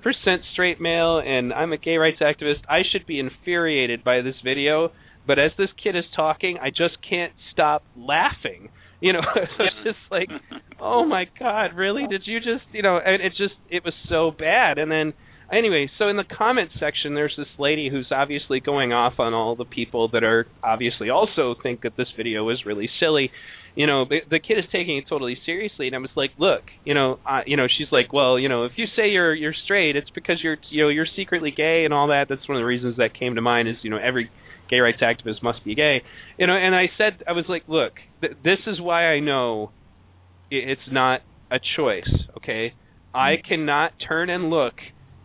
[0.54, 2.62] straight male and I'm a gay rights activist.
[2.70, 4.92] I should be infuriated by this video
[5.26, 8.70] but as this kid is talking I just can't stop laughing.
[9.00, 10.30] You know it's just like
[10.80, 12.08] oh my god really?
[12.08, 14.78] Did you just you know and it just it was so bad.
[14.78, 15.14] And then
[15.52, 19.56] anyway so in the comment section there's this lady who's obviously going off on all
[19.56, 23.32] the people that are obviously also think that this video is really silly.
[23.74, 25.88] You know the, the kid is taking it totally seriously.
[25.88, 28.66] And i was like look you know uh, you know she's like well you know
[28.66, 31.94] if you say you're you're straight it's because you're you know you're secretly gay and
[31.94, 32.26] all that.
[32.30, 34.30] That's one of the reasons that came to mind is you know every
[34.72, 36.02] gay rights activist must be gay
[36.40, 39.72] you know and i said i was like look th- this is why i know
[40.50, 42.74] it's not a choice okay
[43.14, 43.48] i mm-hmm.
[43.48, 44.74] cannot turn and look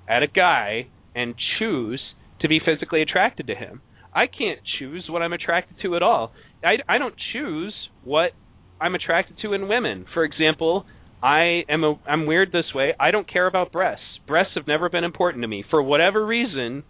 [0.08, 2.00] at a guy and choose
[2.40, 3.80] to be physically attracted to him.
[4.14, 6.32] I can't choose what I'm attracted to at all.
[6.64, 7.74] I, I don't choose
[8.04, 8.32] what
[8.80, 10.06] I'm attracted to in women.
[10.14, 10.86] For example,
[11.22, 12.94] I am a I'm weird this way.
[13.00, 14.04] I don't care about breasts.
[14.26, 16.84] Breasts have never been important to me for whatever reason.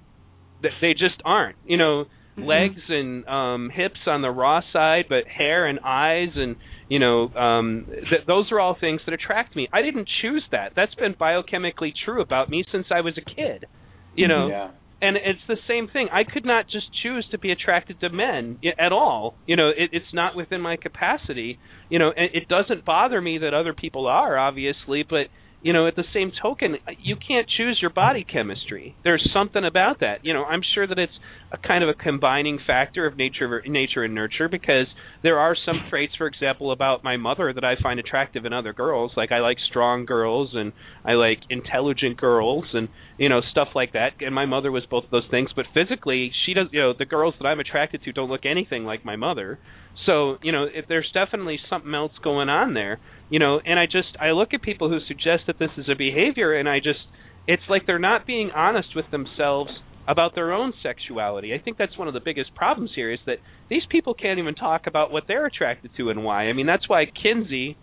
[0.62, 1.56] That they just aren't.
[1.66, 2.04] You know.
[2.46, 6.56] legs and um hips on the raw side, but hair and eyes and
[6.88, 9.68] you know um th- those are all things that attract me.
[9.72, 10.72] I didn't choose that.
[10.76, 13.66] That's been biochemically true about me since I was a kid.
[14.14, 14.70] You know, Yeah.
[15.02, 16.08] and it's the same thing.
[16.12, 19.36] I could not just choose to be attracted to men at all.
[19.46, 21.58] You know, it, it's not within my capacity.
[21.90, 25.26] You know, and it doesn't bother me that other people are, obviously, but
[25.62, 28.94] you know, at the same token, you can't choose your body chemistry.
[29.02, 30.20] There's something about that.
[30.22, 31.12] You know, I'm sure that it's
[31.52, 34.86] a kind of a combining factor of nature, nature and nurture, because
[35.22, 38.72] there are some traits, for example, about my mother that I find attractive in other
[38.72, 39.12] girls.
[39.16, 40.72] Like I like strong girls and
[41.04, 44.14] I like intelligent girls and you know stuff like that.
[44.20, 46.66] And my mother was both of those things, but physically, she does.
[46.72, 49.58] You know, the girls that I'm attracted to don't look anything like my mother.
[50.04, 52.98] So you know, if there's definitely something else going on there,
[53.30, 53.60] you know.
[53.64, 56.68] And I just I look at people who suggest that this is a behavior, and
[56.68, 57.06] I just
[57.46, 59.70] it's like they're not being honest with themselves
[60.08, 61.52] about their own sexuality.
[61.54, 63.38] I think that's one of the biggest problems here is that
[63.68, 66.44] these people can't even talk about what they're attracted to and why.
[66.44, 67.76] I mean, that's why Kinsey,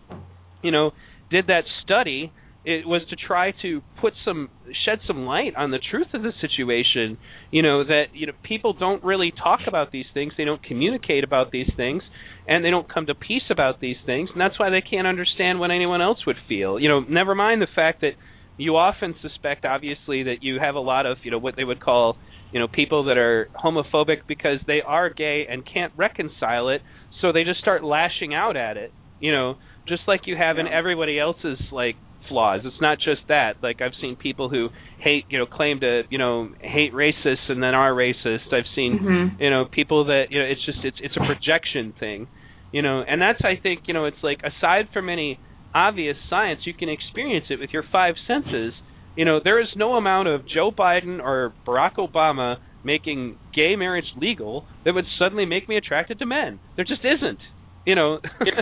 [0.61, 0.91] you know,
[1.30, 2.32] did that study.
[2.65, 4.49] It was to try to put some
[4.86, 7.17] shed some light on the truth of the situation.
[7.51, 10.32] You know that you know people don't really talk about these things.
[10.38, 12.03] They don't communicate about these things,
[12.47, 14.30] and they don't come to peace about these things.
[14.32, 16.80] And that's why they can't understand what anyone else would feel.
[16.80, 18.13] You know, never mind the fact that
[18.57, 21.79] you often suspect obviously that you have a lot of you know what they would
[21.81, 22.17] call
[22.51, 26.81] you know people that are homophobic because they are gay and can't reconcile it
[27.21, 29.55] so they just start lashing out at it you know?
[29.87, 31.95] Just like you have in everybody else's like
[32.29, 32.61] flaws.
[32.63, 33.55] It's not just that.
[33.61, 34.69] Like i've seen people who
[35.01, 38.53] hate you know claim to you know hate racists and then are racist.
[38.53, 39.41] I've seen Mhm.
[39.41, 42.27] you know people that you know it's just it's it's a projection thing
[42.71, 43.03] you know?
[43.07, 45.37] And that's i think you know it's like aside from any
[45.74, 48.74] obvious science you can experience it with your five senses.
[49.15, 54.11] You know there is no amount of joe biden or barack obama making gay marriage
[54.17, 56.59] legal that would suddenly make me attracted to men.
[56.76, 57.39] There just isn't
[57.86, 58.19] you know.
[58.39, 58.59] And,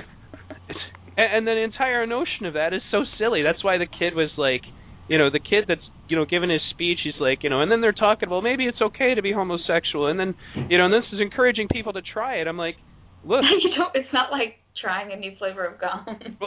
[1.18, 3.44] and the entire notion of that is so silly.
[3.44, 4.62] That's why the kid was like
[5.08, 7.72] you know the kid that's you know giving his speech he's like you know and
[7.72, 10.08] then they're talking well maybe it's okay to be homosexual.
[10.08, 10.36] And then
[10.70, 12.48] you know and this is encouraging people to try it.
[12.48, 12.76] I'm like
[13.24, 13.44] look.
[13.64, 13.96] You don't.
[13.96, 16.06] It's not like trying a new flavor of gum.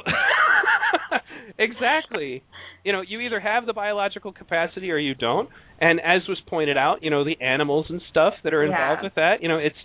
[1.58, 2.42] exactly
[2.84, 5.48] you know you either have the biological capacity or you don't
[5.80, 9.06] and as was pointed out you know the animals and stuff that are involved Yeah.
[9.06, 9.76] with that you know it's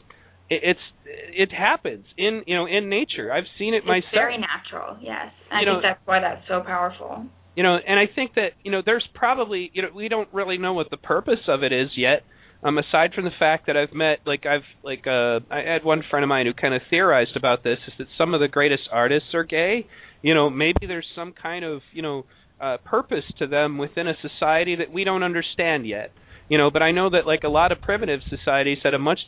[0.49, 4.97] it's it happens in you know in nature i've seen it it's myself very natural.
[5.01, 7.25] Yes, I You think know- that's why that's so powerful.
[7.55, 10.57] you know and i think that you know there's probably you know we don't really
[10.57, 12.23] know what the purpose of it is yet
[12.63, 16.03] um aside from the fact that i've met like i've like uh i had one
[16.09, 18.83] friend of mine who kind of theorized about this is that some of the greatest
[18.91, 19.87] artists are gay.
[20.21, 22.25] You know maybe there's some kind of you know
[22.59, 26.11] uh purpose to them within a society that we don't understand yet.
[26.49, 29.19] You know but i know that like a lot of primitive societies had a much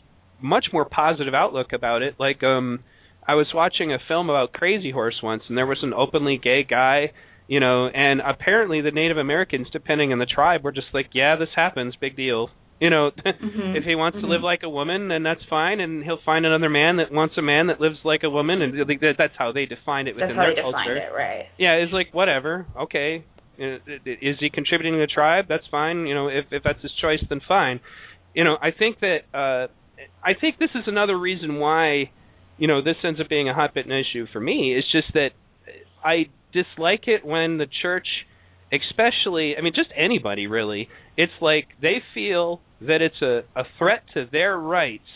[0.42, 2.16] much more positive outlook about it.
[2.20, 2.80] Like um
[3.28, 6.64] i was watching a film about crazy horse once and there was an openly gay
[6.64, 7.12] guy
[7.48, 11.36] you know and apparently the native americans depending on the tribe were just like yeah
[11.36, 12.50] this happens big deal
[12.82, 13.76] you know Mhm.
[13.78, 14.30] if he wants to Mhm.
[14.34, 17.42] live like a woman then that's fine and he'll find another man that wants a
[17.42, 20.24] man that lives like a woman and like, that- that's how they defined it That's
[20.30, 20.98] within how their they defined culture.
[20.98, 21.46] it, right?
[21.58, 22.66] yeah it's like whatever.
[22.86, 23.24] Okay.
[23.62, 25.46] Uh, is he contributing to the tribe?
[25.48, 26.08] That's fine.
[26.08, 27.80] You know if if that's his choice then fine.
[28.34, 29.68] You know i think that uh
[30.24, 32.10] i think this is another reason why
[32.58, 34.58] you know this ends up being a hot button issue for me.
[34.78, 35.32] It's just that
[36.04, 36.16] i
[36.54, 38.08] dislike it when the church
[38.74, 40.90] especially i mean just anybody really.
[41.18, 45.08] It's like they feel that it's a a threat to their rights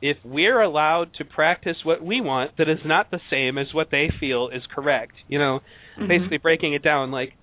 [0.00, 3.88] if we're allowed to practice what we want that is not the same as what
[3.90, 5.60] they feel is correct you know
[5.98, 6.08] Mhm.
[6.08, 7.10] basically breaking it down.
[7.10, 7.34] Like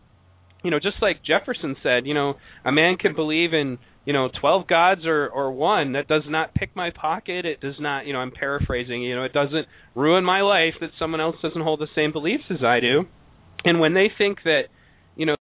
[0.63, 4.29] you know just like jefferson said you know a man can believe in you know
[4.39, 7.45] 12 gods or or one that does not pick my pocket.
[7.45, 10.91] It does not you know i'm paraphrasing you know it doesn't ruin my life that
[10.97, 13.05] someone else doesn't hold the same beliefs as i do.
[13.63, 14.63] And when they think that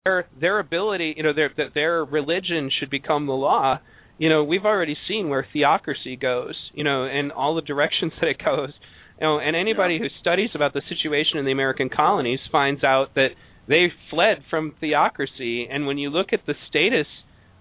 [0.03, 3.79] their their ability you know their that their religion should become the law.
[4.17, 8.27] You know we've already seen where theocracy goes you know and all the directions that
[8.27, 8.71] it goes.
[9.19, 13.13] You know and anybody who studies about the situation in the american colonies finds out
[13.13, 13.29] that
[13.67, 15.67] they fled from theocracy.
[15.69, 17.07] And when you look at the status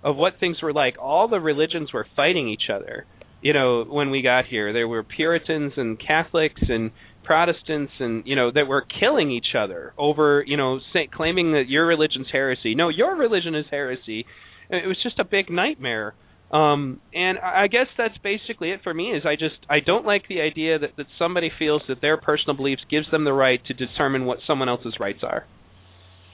[0.03, 3.05] of what things were like all the religions were fighting each other.
[3.43, 6.91] You know when we got here there were puritans and catholics and
[7.24, 11.64] protestants and you know that were killing each other over you know say, claiming that
[11.68, 12.74] your religion's heresy.
[12.74, 14.26] No your religion is heresy.
[14.70, 16.14] It was just a big nightmare.
[16.52, 20.04] Um and i I guess that's basically it for me is i just i don't
[20.04, 23.64] like the idea that that somebody feels that their personal beliefs gives them the right
[23.66, 25.44] to determine what someone else's rights are.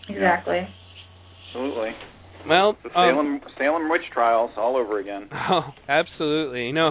[0.09, 0.61] Exactly.
[1.49, 1.91] Absolutely.
[2.49, 5.29] Well The um, Salem Salem witch trials all over again.
[5.51, 6.73] Oh, absolutely.
[6.73, 6.91] No,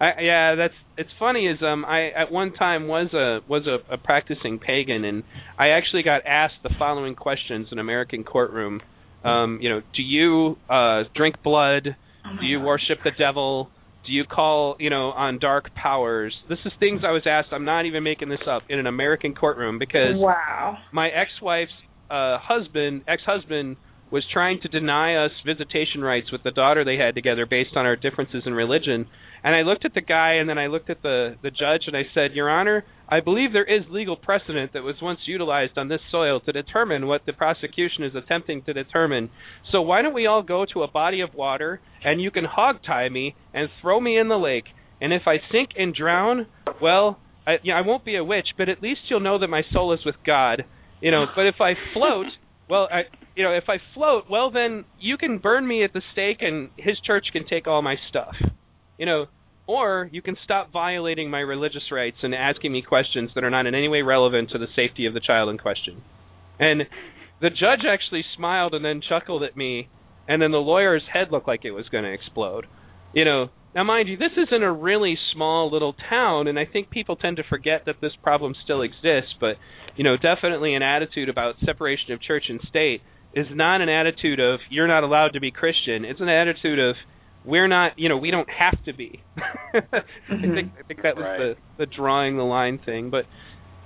[0.00, 1.46] I, yeah, that's it's funny.
[1.46, 5.22] Is um, I at one time was a was a, a practicing pagan, and
[5.58, 8.80] I actually got asked the following questions in American courtroom.
[9.24, 11.96] Um, you know, do you uh, drink blood?
[12.26, 12.66] Oh do you God.
[12.66, 13.70] worship the devil?
[14.06, 16.34] Do you call, you know, on dark powers?
[16.48, 17.48] This is things I was asked.
[17.52, 20.76] I'm not even making this up in an American courtroom because Wow.
[20.92, 21.70] my ex-wife's
[22.10, 23.76] uh, husband, ex-husband,
[24.14, 27.84] was trying to deny us visitation rights with the daughter they had together based on
[27.84, 29.08] our differences in religion.
[29.42, 31.96] And I looked at the guy and then I looked at the the judge and
[31.96, 35.88] I said, "Your Honor, I believe there is legal precedent that was once utilized on
[35.88, 39.30] this soil to determine what the prosecution is attempting to determine.
[39.72, 42.76] So why don't we all go to a body of water and you can hog
[42.86, 44.66] tie me and throw me in the lake,
[45.00, 46.46] and if I sink and drown,
[46.80, 49.62] well, I, yeah, I won't be a witch, but at least you'll know that my
[49.72, 50.64] soul is with God."
[51.00, 52.28] You know, but if I float,
[52.68, 53.02] well, I,
[53.34, 56.70] you know, if I float, well, then you can burn me at the stake, and
[56.76, 58.34] his church can take all my stuff.
[58.98, 59.26] You know,
[59.66, 63.66] or you can stop violating my religious rights and asking me questions that are not
[63.66, 66.02] in any way relevant to the safety of the child in question.
[66.58, 66.82] And
[67.40, 69.88] the judge actually smiled and then chuckled at me,
[70.28, 72.66] and then the lawyer's head looked like it was going to explode.
[73.12, 76.64] You know, now mind you, this is in a really small little town, and I
[76.64, 79.34] think people tend to forget that this problem still exists.
[79.40, 79.56] But
[79.96, 83.02] you know, definitely an attitude about separation of church and state
[83.34, 86.04] is not an attitude of you're not allowed to be Christian.
[86.04, 86.94] It's an attitude of
[87.44, 89.22] we're not, you know, we don't have to be.
[89.74, 89.80] I
[90.28, 91.38] think I think that was Right.
[91.38, 93.24] the the drawing the line thing, but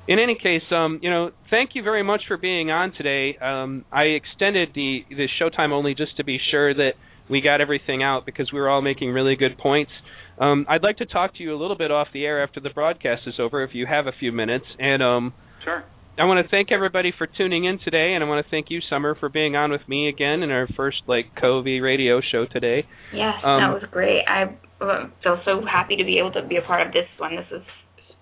[0.07, 3.37] in any case, um, you know, thank you very much for being on today.
[3.39, 6.93] Um, I extended the the showtime only just to be sure that
[7.31, 9.93] we got everything out because we were all making really good points.
[10.41, 12.71] Um, I'd like to talk to you a little bit off the air after the
[12.71, 14.67] broadcast is over, if you have a few minutes.
[14.79, 15.85] And um, Sure.
[16.19, 18.81] I want to thank everybody for tuning in today, and I want to thank you,
[18.91, 22.85] Summer, for being on with me again in our first like Covey radio show today.
[23.15, 24.23] Yes, Um, that was great.
[24.27, 24.45] I
[24.81, 27.37] uh, feel so happy to be able to be a part of this one.
[27.37, 27.63] This is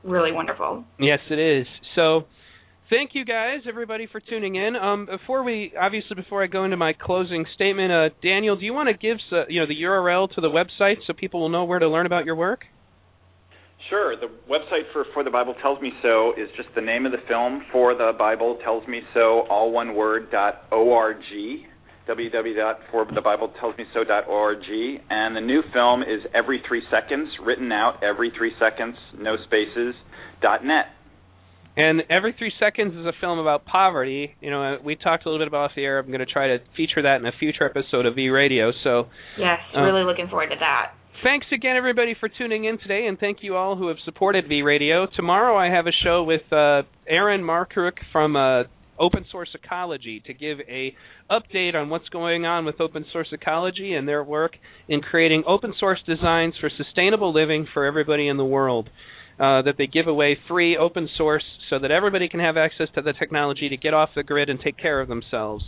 [0.04, 0.84] really wonderful.
[0.98, 1.66] Yes, it is.
[1.94, 2.24] So,
[2.90, 4.76] thank you guys, everybody, for tuning in.
[4.76, 8.74] Um, before we, obviously, before I go into my closing statement, uh, Daniel, do you
[8.74, 11.64] want to give, uh, you know, the URL to the website so people will know
[11.64, 12.64] where to learn about your work?
[13.90, 14.16] Sure.
[14.16, 17.20] The website for For the Bible Tells Me So is just the name of the
[17.28, 21.66] film, For the Bible Tells Me So, all one word, dot O-R-G,
[22.08, 25.00] www.forthebibletellsmeso.org.
[25.10, 29.94] And the new film is Every Three Seconds, written out, every three seconds, no spaces,
[30.42, 30.95] dot net.
[31.76, 34.34] And every three seconds is a film about poverty.
[34.40, 35.98] You know, we talked a little bit about off the air.
[35.98, 38.72] I'm going to try to feature that in a future episode of V Radio.
[38.82, 39.08] So,
[39.38, 40.92] Yes, Uh, really looking forward to that.
[41.22, 44.62] thanks again, everybody, for tuning in today, and thank you all who have supported V
[44.62, 45.06] Radio.
[45.16, 48.62] Tomorrow, I have a show with uh, Aaron Markruck from uh,
[48.98, 50.94] Open Source Ecology to give a
[51.30, 54.52] update on what's going on with Open Source Ecology and their work
[54.88, 58.88] in creating open source designs for sustainable living for everybody in the world.
[59.38, 63.02] Uh, that they give away free open source so that everybody can have access to
[63.02, 65.62] the technology to get off the grid and take care of themselves.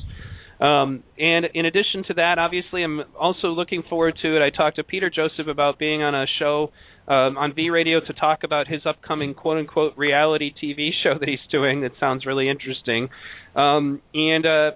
[0.58, 4.42] Um, and in addition to that, obviously, I'm also looking forward to it.
[4.42, 6.72] I talked to Peter Joseph about being on a show
[7.06, 11.28] um, on V Radio to talk about his upcoming quote unquote reality TV show that
[11.28, 11.82] he's doing.
[11.82, 13.08] That sounds really interesting.
[13.54, 14.70] Um, and uh,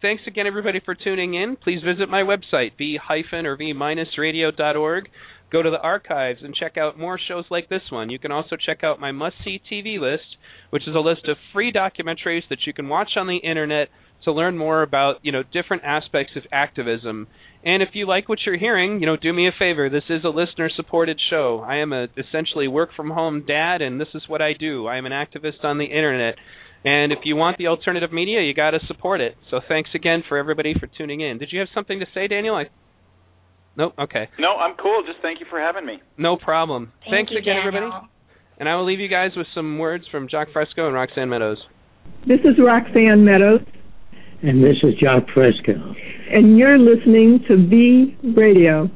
[0.00, 1.56] thanks again, everybody, for tuning in.
[1.56, 5.08] Please visit my website, v hyphen or v minus radio dot org.
[5.50, 8.10] Go to the archives and check out more shows like this one.
[8.10, 10.36] You can also check out my must see TV list,
[10.70, 13.88] which is a list of free documentaries that you can watch on the internet
[14.24, 17.28] to learn more about, you know, different aspects of activism.
[17.64, 19.88] And if you like what you're hearing, you know, do me a favor.
[19.88, 21.64] This is a listener supported show.
[21.66, 24.86] I am a essentially work from home dad and this is what I do.
[24.86, 26.36] I am an activist on the internet.
[26.84, 29.36] And if you want the alternative media, you got to support it.
[29.50, 31.38] So thanks again for everybody for tuning in.
[31.38, 32.56] Did you have something to say, Daniel?
[32.56, 32.64] I
[33.76, 33.94] Nope.
[33.98, 34.28] Okay.
[34.38, 35.02] No, I'm cool.
[35.06, 36.00] Just thank you for having me.
[36.18, 36.92] No problem.
[37.02, 37.76] Thank Thanks you, again, Daniel.
[37.76, 38.06] everybody.
[38.58, 41.58] And I will leave you guys with some words from Jacque Fresco and Roxanne Meadows.
[42.28, 43.60] This is Roxanne Meadows,
[44.42, 45.72] And this is Jacque Fresco.
[46.30, 48.88] and you're listening to V Radio.